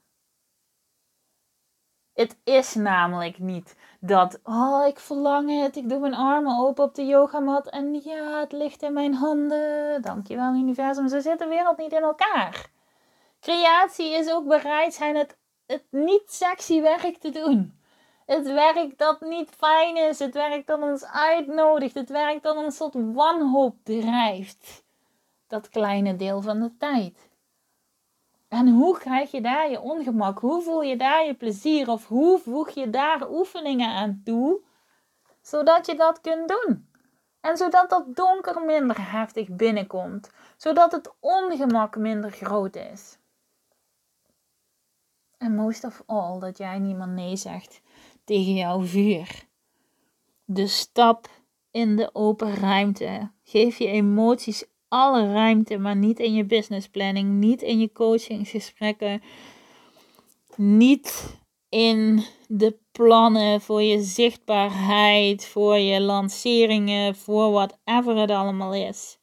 Het 2.16 2.38
is 2.44 2.76
namelijk 2.76 3.40
niet 3.40 3.76
dat, 4.00 4.40
oh, 4.44 4.86
ik 4.88 5.00
verlang 5.00 5.62
het, 5.62 5.76
ik 5.76 5.90
doe 5.90 6.00
mijn 6.00 6.14
armen 6.14 6.58
open 6.60 6.84
op 6.84 6.96
de 6.96 7.06
yogamat 7.06 7.70
en 7.70 8.02
ja, 8.04 8.40
het 8.40 8.52
ligt 8.52 8.82
in 8.82 8.94
mijn 8.94 9.14
handen. 9.14 10.02
Dankjewel, 10.02 10.54
universum. 10.54 11.08
Zo 11.08 11.20
zit 11.20 11.40
de 11.40 11.48
wereld 11.48 11.78
niet 11.78 11.92
in 11.92 12.02
elkaar. 12.02 12.70
Creatie 13.40 14.14
is 14.14 14.32
ook 14.32 14.48
bereid 14.48 14.94
zijn 14.94 15.16
het, 15.16 15.38
het 15.66 15.84
niet 15.90 16.24
sexy 16.26 16.82
werk 16.82 17.18
te 17.18 17.30
doen. 17.30 17.80
Het 18.26 18.46
werk 18.48 18.98
dat 18.98 19.22
niet 19.22 19.50
fijn 19.50 19.98
is, 19.98 20.20
het 20.20 20.34
werk 20.34 20.68
dat 20.68 20.82
ons 20.82 21.06
uitnodigt, 21.06 21.96
het 21.96 22.10
werk 22.10 22.44
dat 22.44 22.56
ons 22.56 22.78
tot 22.78 22.96
wanhoop 23.14 23.76
drijft. 23.84 24.84
Dat 25.48 25.70
kleine 25.70 26.16
deel 26.16 26.42
van 26.42 26.60
de 26.60 26.78
tijd. 26.78 27.30
En 28.56 28.70
hoe 28.70 28.98
krijg 28.98 29.32
je 29.32 29.42
daar 29.42 29.70
je 29.70 29.82
ongemak? 29.82 30.40
Hoe 30.40 30.62
voel 30.62 30.82
je 30.82 30.98
daar 30.98 31.26
je 31.26 31.34
plezier? 31.34 31.90
Of 31.90 32.08
hoe 32.08 32.40
voeg 32.40 32.70
je 32.70 32.90
daar 32.90 33.30
oefeningen 33.30 33.90
aan 33.90 34.22
toe, 34.24 34.62
zodat 35.42 35.86
je 35.86 35.96
dat 35.96 36.22
kunt 36.22 36.48
doen? 36.48 36.90
En 37.42 37.58
zodat 37.58 37.90
dat 37.90 38.16
donker 38.16 38.62
minder 38.62 39.12
heftig 39.12 39.50
binnenkomt, 39.50 40.30
zodat 40.58 40.92
het 40.92 41.14
ongemak 41.20 41.98
minder 41.98 42.32
groot 42.32 42.76
is. 42.76 43.18
En 45.38 45.56
most 45.56 45.84
of 45.84 46.04
all 46.06 46.40
dat 46.40 46.58
jij 46.58 46.80
niemand 46.80 47.12
nee 47.12 47.36
zegt 47.36 47.82
tegen 48.24 48.54
jouw 48.54 48.82
vuur. 48.82 49.48
De 50.46 50.68
stap 50.68 51.28
in 51.72 51.96
de 51.96 52.10
open 52.14 52.56
ruimte. 52.56 53.32
Geef 53.44 53.78
je 53.78 53.88
emoties 53.88 54.66
alle 54.88 55.32
ruimte, 55.34 55.78
maar 55.78 55.96
niet 55.96 56.20
in 56.20 56.34
je 56.34 56.46
business 56.46 56.88
planning, 56.88 57.30
niet 57.30 57.62
in 57.62 57.80
je 57.80 57.92
coachingsgesprekken, 57.92 59.22
niet 60.56 61.38
in 61.70 62.26
de 62.48 62.78
plannen 62.92 63.62
voor 63.62 63.82
je 63.82 64.02
zichtbaarheid, 64.02 65.46
voor 65.46 65.78
je 65.78 66.02
lanceringen, 66.02 67.16
voor 67.16 67.52
whatever 67.52 68.18
het 68.18 68.32
allemaal 68.32 68.74
is. 68.74 69.20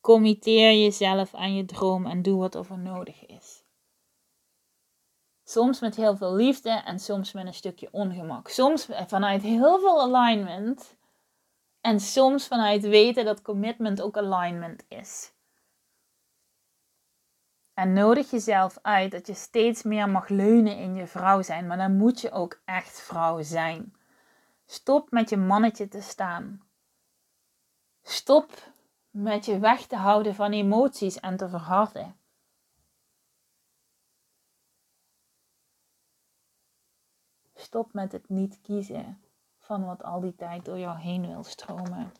Committeer 0.00 0.72
jezelf 0.72 1.34
aan 1.34 1.54
je 1.54 1.64
droom 1.64 2.06
en 2.06 2.22
doe 2.22 2.38
wat 2.38 2.54
er 2.54 2.78
nodig 2.78 3.26
is. 3.26 3.64
Soms 5.44 5.80
met 5.80 5.96
heel 5.96 6.16
veel 6.16 6.34
liefde 6.34 6.70
en 6.70 6.98
soms 6.98 7.32
met 7.32 7.46
een 7.46 7.54
stukje 7.54 7.88
ongemak. 7.92 8.48
Soms 8.48 8.88
vanuit 9.06 9.42
heel 9.42 9.80
veel 9.80 10.00
alignment 10.00 10.96
en 11.80 12.00
soms 12.00 12.46
vanuit 12.46 12.82
weten 12.82 13.24
dat 13.24 13.42
commitment 13.42 14.02
ook 14.02 14.16
alignment 14.16 14.84
is. 14.88 15.32
En 17.74 17.92
nodig 17.92 18.30
jezelf 18.30 18.78
uit 18.82 19.10
dat 19.10 19.26
je 19.26 19.34
steeds 19.34 19.82
meer 19.82 20.08
mag 20.08 20.28
leunen 20.28 20.76
in 20.76 20.94
je 20.94 21.06
vrouw 21.06 21.42
zijn, 21.42 21.66
maar 21.66 21.76
dan 21.76 21.96
moet 21.96 22.20
je 22.20 22.30
ook 22.30 22.60
echt 22.64 23.00
vrouw 23.00 23.42
zijn. 23.42 23.94
Stop 24.66 25.10
met 25.10 25.28
je 25.28 25.36
mannetje 25.36 25.88
te 25.88 26.00
staan. 26.00 26.62
Stop 28.02 28.72
met 29.10 29.44
je 29.44 29.58
weg 29.58 29.86
te 29.86 29.96
houden 29.96 30.34
van 30.34 30.52
emoties 30.52 31.20
en 31.20 31.36
te 31.36 31.48
verharden. 31.48 32.16
Stop 37.54 37.92
met 37.92 38.12
het 38.12 38.28
niet 38.28 38.60
kiezen 38.62 39.22
van 39.70 39.84
wat 39.84 40.02
al 40.02 40.20
die 40.20 40.34
tijd 40.36 40.64
door 40.64 40.78
jou 40.78 40.98
heen 40.98 41.26
wil 41.26 41.44
stromen. 41.44 42.12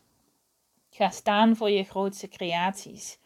Ga 0.89 1.09
staan 1.09 1.55
voor 1.55 1.69
je 1.69 1.83
grootste 1.83 2.27
creaties. 2.27 3.19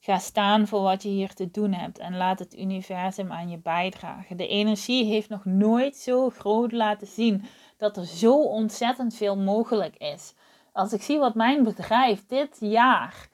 Ga 0.00 0.18
staan 0.18 0.66
voor 0.66 0.82
wat 0.82 1.02
je 1.02 1.08
hier 1.08 1.34
te 1.34 1.50
doen 1.50 1.72
hebt 1.72 1.98
en 1.98 2.16
laat 2.16 2.38
het 2.38 2.58
universum 2.58 3.32
aan 3.32 3.48
je 3.48 3.58
bijdragen. 3.58 4.36
De 4.36 4.46
energie 4.48 5.04
heeft 5.04 5.28
nog 5.28 5.44
nooit 5.44 5.96
zo 5.96 6.30
groot 6.30 6.72
laten 6.72 7.06
zien 7.06 7.44
dat 7.76 7.96
er 7.96 8.06
zo 8.06 8.42
ontzettend 8.42 9.14
veel 9.14 9.36
mogelijk 9.36 9.96
is. 9.96 10.34
Als 10.72 10.92
ik 10.92 11.02
zie 11.02 11.18
wat 11.18 11.34
mijn 11.34 11.62
bedrijf 11.62 12.26
dit 12.26 12.56
jaar 12.60 13.28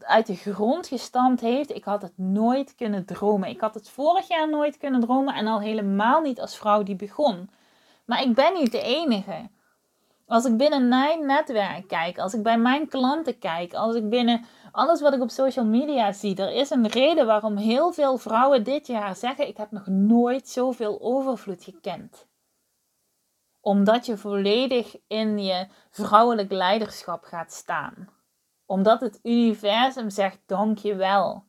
uit 0.00 0.26
de 0.26 0.36
grond 0.36 0.86
gestampt 0.86 1.40
heeft, 1.40 1.74
ik 1.74 1.84
had 1.84 2.02
het 2.02 2.18
nooit 2.18 2.74
kunnen 2.74 3.04
dromen. 3.04 3.48
Ik 3.48 3.60
had 3.60 3.74
het 3.74 3.90
vorig 3.90 4.28
jaar 4.28 4.50
nooit 4.50 4.76
kunnen 4.76 5.00
dromen 5.00 5.34
en 5.34 5.46
al 5.46 5.60
helemaal 5.60 6.20
niet 6.20 6.40
als 6.40 6.56
vrouw 6.56 6.82
die 6.82 6.96
begon. 6.96 7.48
Maar 8.04 8.22
ik 8.22 8.34
ben 8.34 8.52
niet 8.52 8.72
de 8.72 8.82
enige. 8.82 9.48
Als 10.26 10.44
ik 10.44 10.56
binnen 10.56 10.88
mijn 10.88 11.26
netwerk 11.26 11.88
kijk, 11.88 12.18
als 12.18 12.34
ik 12.34 12.42
bij 12.42 12.58
mijn 12.58 12.88
klanten 12.88 13.38
kijk, 13.38 13.74
als 13.74 13.94
ik 13.94 14.08
binnen 14.08 14.44
alles 14.72 15.00
wat 15.00 15.14
ik 15.14 15.20
op 15.20 15.30
social 15.30 15.64
media 15.64 16.12
zie, 16.12 16.36
er 16.36 16.52
is 16.52 16.70
een 16.70 16.86
reden 16.86 17.26
waarom 17.26 17.56
heel 17.56 17.92
veel 17.92 18.16
vrouwen 18.16 18.64
dit 18.64 18.86
jaar 18.86 19.16
zeggen: 19.16 19.48
Ik 19.48 19.56
heb 19.56 19.70
nog 19.70 19.86
nooit 19.86 20.48
zoveel 20.48 21.00
overvloed 21.00 21.64
gekend. 21.64 22.26
Omdat 23.60 24.06
je 24.06 24.16
volledig 24.16 24.96
in 25.06 25.38
je 25.38 25.66
vrouwelijk 25.90 26.52
leiderschap 26.52 27.24
gaat 27.24 27.52
staan. 27.52 28.08
Omdat 28.66 29.00
het 29.00 29.18
universum 29.22 30.10
zegt: 30.10 30.38
Dank 30.46 30.78
je 30.78 30.94
wel. 30.94 31.44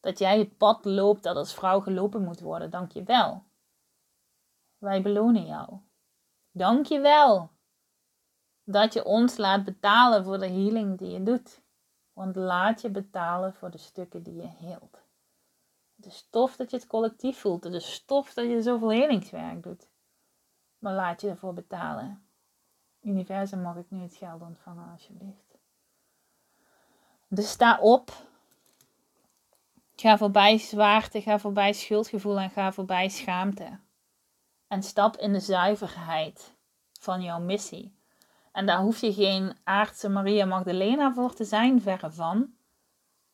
Dat 0.00 0.18
jij 0.18 0.38
het 0.38 0.56
pad 0.56 0.84
loopt 0.84 1.22
dat 1.22 1.36
als 1.36 1.54
vrouw 1.54 1.80
gelopen 1.80 2.24
moet 2.24 2.40
worden. 2.40 2.70
Dank 2.70 2.92
je 2.92 3.02
wel. 3.02 3.42
Wij 4.78 5.02
belonen 5.02 5.46
jou. 5.46 5.78
Dank 6.56 6.86
je 6.86 7.00
wel 7.00 7.50
dat 8.64 8.92
je 8.92 9.04
ons 9.04 9.36
laat 9.36 9.64
betalen 9.64 10.24
voor 10.24 10.38
de 10.38 10.48
healing 10.48 10.98
die 10.98 11.10
je 11.10 11.22
doet. 11.22 11.62
Want 12.12 12.36
laat 12.36 12.80
je 12.80 12.90
betalen 12.90 13.54
voor 13.54 13.70
de 13.70 13.78
stukken 13.78 14.22
die 14.22 14.34
je 14.34 14.46
heelt. 14.48 15.02
Het 15.96 16.06
is 16.06 16.26
tof 16.30 16.56
dat 16.56 16.70
je 16.70 16.76
het 16.76 16.86
collectief 16.86 17.38
voelt. 17.38 17.64
Het 17.64 17.72
is 17.72 18.04
tof 18.04 18.34
dat 18.34 18.44
je 18.44 18.62
zoveel 18.62 18.90
helingswerk 18.90 19.62
doet. 19.62 19.88
Maar 20.78 20.94
laat 20.94 21.20
je 21.20 21.28
ervoor 21.28 21.54
betalen. 21.54 22.28
Universum, 23.00 23.62
mag 23.62 23.76
ik 23.76 23.90
nu 23.90 24.02
het 24.02 24.14
geld 24.14 24.42
ontvangen, 24.42 24.90
alsjeblieft. 24.90 25.58
Dus 27.28 27.50
sta 27.50 27.78
op. 27.80 28.12
Ga 29.96 30.18
voorbij 30.18 30.58
zwaarte, 30.58 31.22
ga 31.22 31.38
voorbij 31.38 31.72
schuldgevoel 31.72 32.40
en 32.40 32.50
ga 32.50 32.72
voorbij 32.72 33.08
schaamte. 33.08 33.78
En 34.68 34.82
stap 34.82 35.16
in 35.16 35.32
de 35.32 35.40
zuiverheid 35.40 36.54
van 37.00 37.22
jouw 37.22 37.40
missie. 37.40 37.96
En 38.52 38.66
daar 38.66 38.80
hoef 38.80 39.00
je 39.00 39.12
geen 39.12 39.56
aardse 39.64 40.08
Maria 40.08 40.44
Magdalena 40.44 41.12
voor 41.12 41.34
te 41.34 41.44
zijn, 41.44 41.82
verre 41.82 42.10
van. 42.10 42.54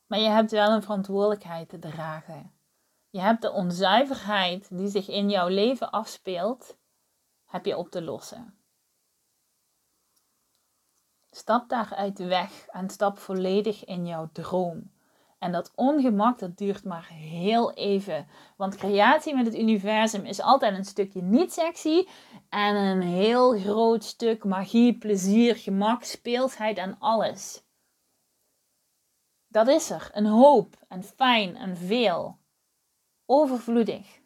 Maar 0.06 0.18
je 0.18 0.28
hebt 0.28 0.50
wel 0.50 0.70
een 0.70 0.82
verantwoordelijkheid 0.82 1.68
te 1.68 1.78
dragen. 1.78 2.52
Je 3.10 3.20
hebt 3.20 3.42
de 3.42 3.50
onzuiverheid 3.50 4.68
die 4.70 4.88
zich 4.88 5.08
in 5.08 5.30
jouw 5.30 5.48
leven 5.48 5.90
afspeelt, 5.90 6.76
heb 7.44 7.64
je 7.64 7.76
op 7.76 7.90
te 7.90 8.02
lossen. 8.02 8.54
Stap 11.30 11.68
daaruit 11.68 12.18
weg 12.18 12.66
en 12.66 12.90
stap 12.90 13.18
volledig 13.18 13.84
in 13.84 14.06
jouw 14.06 14.28
droom. 14.32 14.90
En 15.40 15.52
dat 15.52 15.72
ongemak, 15.74 16.38
dat 16.38 16.56
duurt 16.56 16.84
maar 16.84 17.08
heel 17.12 17.72
even. 17.72 18.26
Want 18.56 18.76
creatie 18.76 19.34
met 19.34 19.46
het 19.46 19.58
universum 19.58 20.24
is 20.24 20.40
altijd 20.40 20.74
een 20.74 20.84
stukje 20.84 21.22
niet 21.22 21.52
sexy. 21.52 22.06
En 22.48 22.76
een 22.76 23.02
heel 23.02 23.58
groot 23.58 24.04
stuk 24.04 24.44
magie, 24.44 24.98
plezier, 24.98 25.56
gemak, 25.56 26.02
speelsheid 26.02 26.78
en 26.78 26.96
alles. 26.98 27.64
Dat 29.48 29.68
is 29.68 29.90
er. 29.90 30.10
Een 30.12 30.26
hoop 30.26 30.74
en 30.88 31.02
fijn 31.02 31.56
en 31.56 31.76
veel. 31.76 32.38
Overvloedig. 33.26 34.20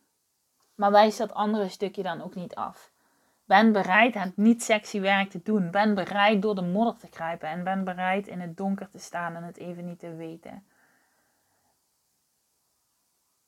Maar 0.75 0.91
wijs 0.91 1.17
dat 1.17 1.33
andere 1.33 1.69
stukje 1.69 2.03
dan 2.03 2.23
ook 2.23 2.35
niet 2.35 2.55
af. 2.55 2.93
Ben 3.45 3.73
bereid 3.73 4.15
het 4.15 4.37
niet 4.37 4.63
sexy 4.63 5.01
werk 5.01 5.31
te 5.31 5.41
doen. 5.43 5.71
Ben 5.71 5.95
bereid 5.95 6.43
door 6.43 6.55
de 6.55 6.63
modder 6.63 6.97
te 6.97 7.09
kruipen. 7.09 7.49
En 7.49 7.65
ben 7.65 7.85
bereid 7.85 8.27
in 8.27 8.41
het 8.41 8.57
donker 8.57 8.89
te 8.89 8.99
staan 8.99 9.35
en 9.35 9.43
het 9.43 9.57
even 9.57 9.85
niet 9.85 9.99
te 9.99 10.15
weten. 10.15 10.67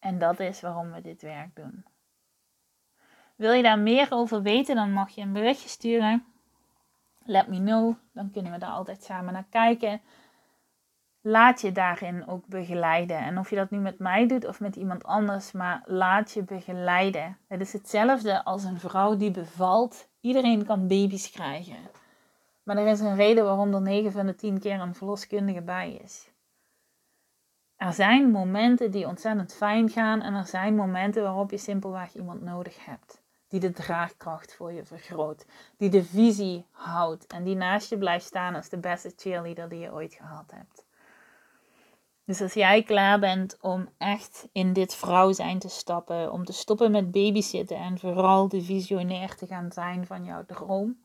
En 0.07 0.19
dat 0.19 0.41
is 0.41 0.61
waarom 0.61 0.93
we 0.93 1.01
dit 1.01 1.23
werk 1.23 1.57
doen. 1.57 1.85
Wil 3.37 3.53
je 3.53 3.63
daar 3.63 3.79
meer 3.79 4.07
over 4.11 4.43
weten, 4.43 4.75
dan 4.75 4.93
mag 4.93 5.11
je 5.11 5.23
een 5.23 5.33
berichtje 5.33 5.69
sturen. 5.69 6.25
Let 7.25 7.47
me 7.49 7.57
know, 7.57 7.95
dan 8.13 8.31
kunnen 8.31 8.53
we 8.53 8.59
daar 8.59 8.71
altijd 8.71 9.03
samen 9.03 9.33
naar 9.33 9.47
kijken. 9.51 10.01
Laat 11.21 11.61
je 11.61 11.73
daarin 11.73 12.27
ook 12.27 12.47
begeleiden. 12.47 13.19
En 13.19 13.39
of 13.39 13.51
je 13.51 13.57
dat 13.57 13.71
nu 13.71 13.79
met 13.79 13.99
mij 13.99 14.27
doet 14.27 14.47
of 14.47 14.61
met 14.61 14.77
iemand 14.77 15.05
anders, 15.05 15.53
maar 15.53 15.83
laat 15.85 16.33
je 16.33 16.43
begeleiden. 16.43 17.39
Het 17.49 17.61
is 17.61 17.73
hetzelfde 17.73 18.45
als 18.45 18.65
een 18.65 18.81
vrouw 18.81 19.17
die 19.17 19.31
bevalt. 19.31 20.09
Iedereen 20.21 20.67
kan 20.67 20.89
baby's 20.89 21.31
krijgen. 21.31 21.79
Maar 22.63 22.77
er 22.77 22.87
is 22.87 23.01
een 23.01 23.17
reden 23.17 23.45
waarom 23.45 23.75
er 23.75 23.83
9 23.83 24.13
van 24.13 24.27
de 24.27 24.35
10 24.35 24.59
keer 24.61 24.81
een 24.81 24.95
verloskundige 24.95 25.63
bij 25.63 25.93
is. 25.93 26.29
Er 27.77 27.93
zijn 27.93 28.31
momenten 28.31 28.91
die 28.91 29.07
ontzettend 29.07 29.55
fijn 29.55 29.89
gaan 29.89 30.23
en 30.23 30.35
er 30.35 30.47
zijn 30.47 30.75
momenten 30.75 31.23
waarop 31.23 31.51
je 31.51 31.59
simpelweg 31.59 32.15
iemand 32.15 32.43
nodig 32.43 32.85
hebt. 32.85 33.23
Die 33.49 33.61
de 33.61 33.73
draagkracht 33.73 34.55
voor 34.55 34.73
je 34.73 34.85
vergroot, 34.85 35.47
die 35.77 35.91
de 35.91 36.05
visie 36.05 36.67
houdt 36.71 37.27
en 37.27 37.45
die 37.45 37.55
naast 37.55 37.91
je 37.91 37.99
blijft 37.99 38.25
staan 38.25 38.55
als 38.55 38.69
de 38.69 38.79
beste 38.79 39.13
cheerleader 39.17 39.69
die 39.69 39.79
je 39.79 39.93
ooit 39.93 40.15
gehad 40.15 40.51
hebt. 40.55 40.87
Dus 42.25 42.41
als 42.41 42.55
jij 42.55 42.83
klaar 42.83 43.19
bent 43.19 43.57
om 43.61 43.89
echt 43.99 44.49
in 44.53 44.73
dit 44.73 44.95
vrouw 44.95 45.33
zijn 45.33 45.59
te 45.59 45.69
stappen, 45.69 46.33
om 46.33 46.45
te 46.45 46.53
stoppen 46.53 46.91
met 46.91 47.11
babysitten 47.11 47.77
en 47.77 47.99
vooral 47.99 48.49
de 48.49 48.63
visionair 48.63 49.35
te 49.35 49.47
gaan 49.47 49.73
zijn 49.73 50.07
van 50.07 50.25
jouw 50.25 50.45
droom, 50.45 50.99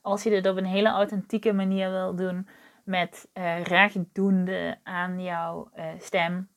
als 0.00 0.22
je 0.22 0.30
dit 0.30 0.46
op 0.46 0.56
een 0.56 0.64
hele 0.64 0.88
authentieke 0.88 1.52
manier 1.52 1.90
wil 1.90 2.14
doen, 2.14 2.48
met 2.84 3.28
uh, 3.34 3.62
rechtdoende 3.62 4.78
aan 4.82 5.22
jouw 5.22 5.70
uh, 5.76 5.86
stem. 5.98 6.48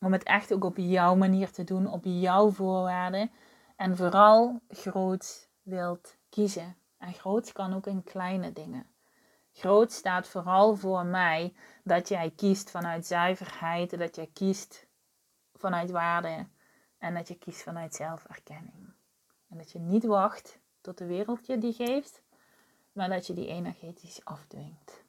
Om 0.00 0.12
het 0.12 0.22
echt 0.22 0.52
ook 0.52 0.64
op 0.64 0.76
jouw 0.76 1.14
manier 1.14 1.50
te 1.50 1.64
doen, 1.64 1.86
op 1.86 2.04
jouw 2.04 2.50
voorwaarden. 2.50 3.30
En 3.76 3.96
vooral 3.96 4.60
groot 4.68 5.48
wilt 5.62 6.16
kiezen. 6.28 6.76
En 6.98 7.12
groot 7.12 7.52
kan 7.52 7.74
ook 7.74 7.86
in 7.86 8.04
kleine 8.04 8.52
dingen. 8.52 8.86
Groot 9.52 9.92
staat 9.92 10.28
vooral 10.28 10.76
voor 10.76 11.06
mij 11.06 11.54
dat 11.84 12.08
jij 12.08 12.32
kiest 12.36 12.70
vanuit 12.70 13.06
zuiverheid, 13.06 13.98
dat 13.98 14.16
jij 14.16 14.30
kiest 14.32 14.86
vanuit 15.54 15.90
waarde 15.90 16.46
en 16.98 17.14
dat 17.14 17.28
je 17.28 17.34
kiest 17.34 17.62
vanuit 17.62 17.94
zelferkenning. 17.94 18.92
En 19.48 19.56
dat 19.58 19.72
je 19.72 19.78
niet 19.78 20.04
wacht 20.04 20.58
tot 20.80 20.98
de 20.98 21.06
wereld 21.06 21.46
je 21.46 21.58
die 21.58 21.72
geeft, 21.72 22.22
maar 22.92 23.08
dat 23.08 23.26
je 23.26 23.32
die 23.32 23.46
energetisch 23.46 24.24
afdwingt. 24.24 25.01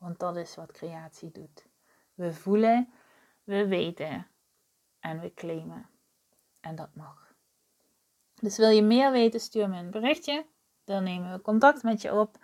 Want 0.00 0.18
dat 0.18 0.36
is 0.36 0.54
wat 0.54 0.72
creatie 0.72 1.30
doet. 1.30 1.66
We 2.14 2.32
voelen, 2.32 2.92
we 3.44 3.66
weten 3.66 4.26
en 5.00 5.20
we 5.20 5.34
claimen. 5.34 5.88
En 6.60 6.74
dat 6.74 6.94
mag. 6.94 7.34
Dus 8.34 8.56
wil 8.56 8.68
je 8.68 8.82
meer 8.82 9.12
weten, 9.12 9.40
stuur 9.40 9.68
me 9.68 9.78
een 9.78 9.90
berichtje. 9.90 10.46
Dan 10.84 11.02
nemen 11.02 11.32
we 11.32 11.40
contact 11.40 11.82
met 11.82 12.02
je 12.02 12.14
op. 12.14 12.38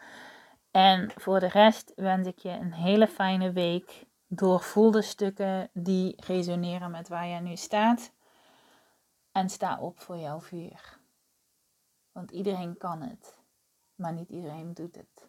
En 0.71 1.11
voor 1.17 1.41
de 1.41 1.49
rest 1.49 1.93
wens 1.95 2.27
ik 2.27 2.39
je 2.39 2.51
een 2.51 2.73
hele 2.73 3.09
fijne 3.09 3.53
week. 3.53 4.05
Doorvoel 4.27 4.91
de 4.91 5.03
stukken 5.03 5.71
die 5.73 6.15
resoneren 6.17 6.91
met 6.91 7.09
waar 7.09 7.27
je 7.27 7.41
nu 7.41 7.57
staat. 7.57 8.13
En 9.33 9.49
sta 9.49 9.81
op 9.81 10.01
voor 10.01 10.17
jouw 10.17 10.41
vuur. 10.41 10.99
Want 12.13 12.31
iedereen 12.31 12.77
kan 12.77 13.03
het, 13.03 13.39
maar 13.95 14.13
niet 14.13 14.29
iedereen 14.29 14.75
doet 14.75 14.97
het. 14.97 15.29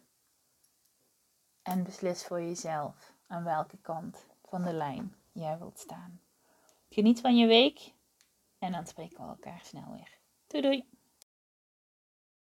En 1.68 1.82
beslis 1.82 2.24
voor 2.24 2.40
jezelf 2.40 3.12
aan 3.26 3.44
welke 3.44 3.76
kant 3.80 4.26
van 4.44 4.62
de 4.62 4.72
lijn 4.72 5.14
jij 5.32 5.58
wilt 5.58 5.78
staan. 5.78 6.20
Geniet 6.88 7.20
van 7.20 7.36
je 7.36 7.46
week 7.46 7.92
en 8.58 8.72
dan 8.72 8.86
spreken 8.86 9.22
we 9.22 9.28
elkaar 9.28 9.60
snel 9.64 9.92
weer. 9.92 10.18
Doei 10.46 10.62
doei! 10.62 10.97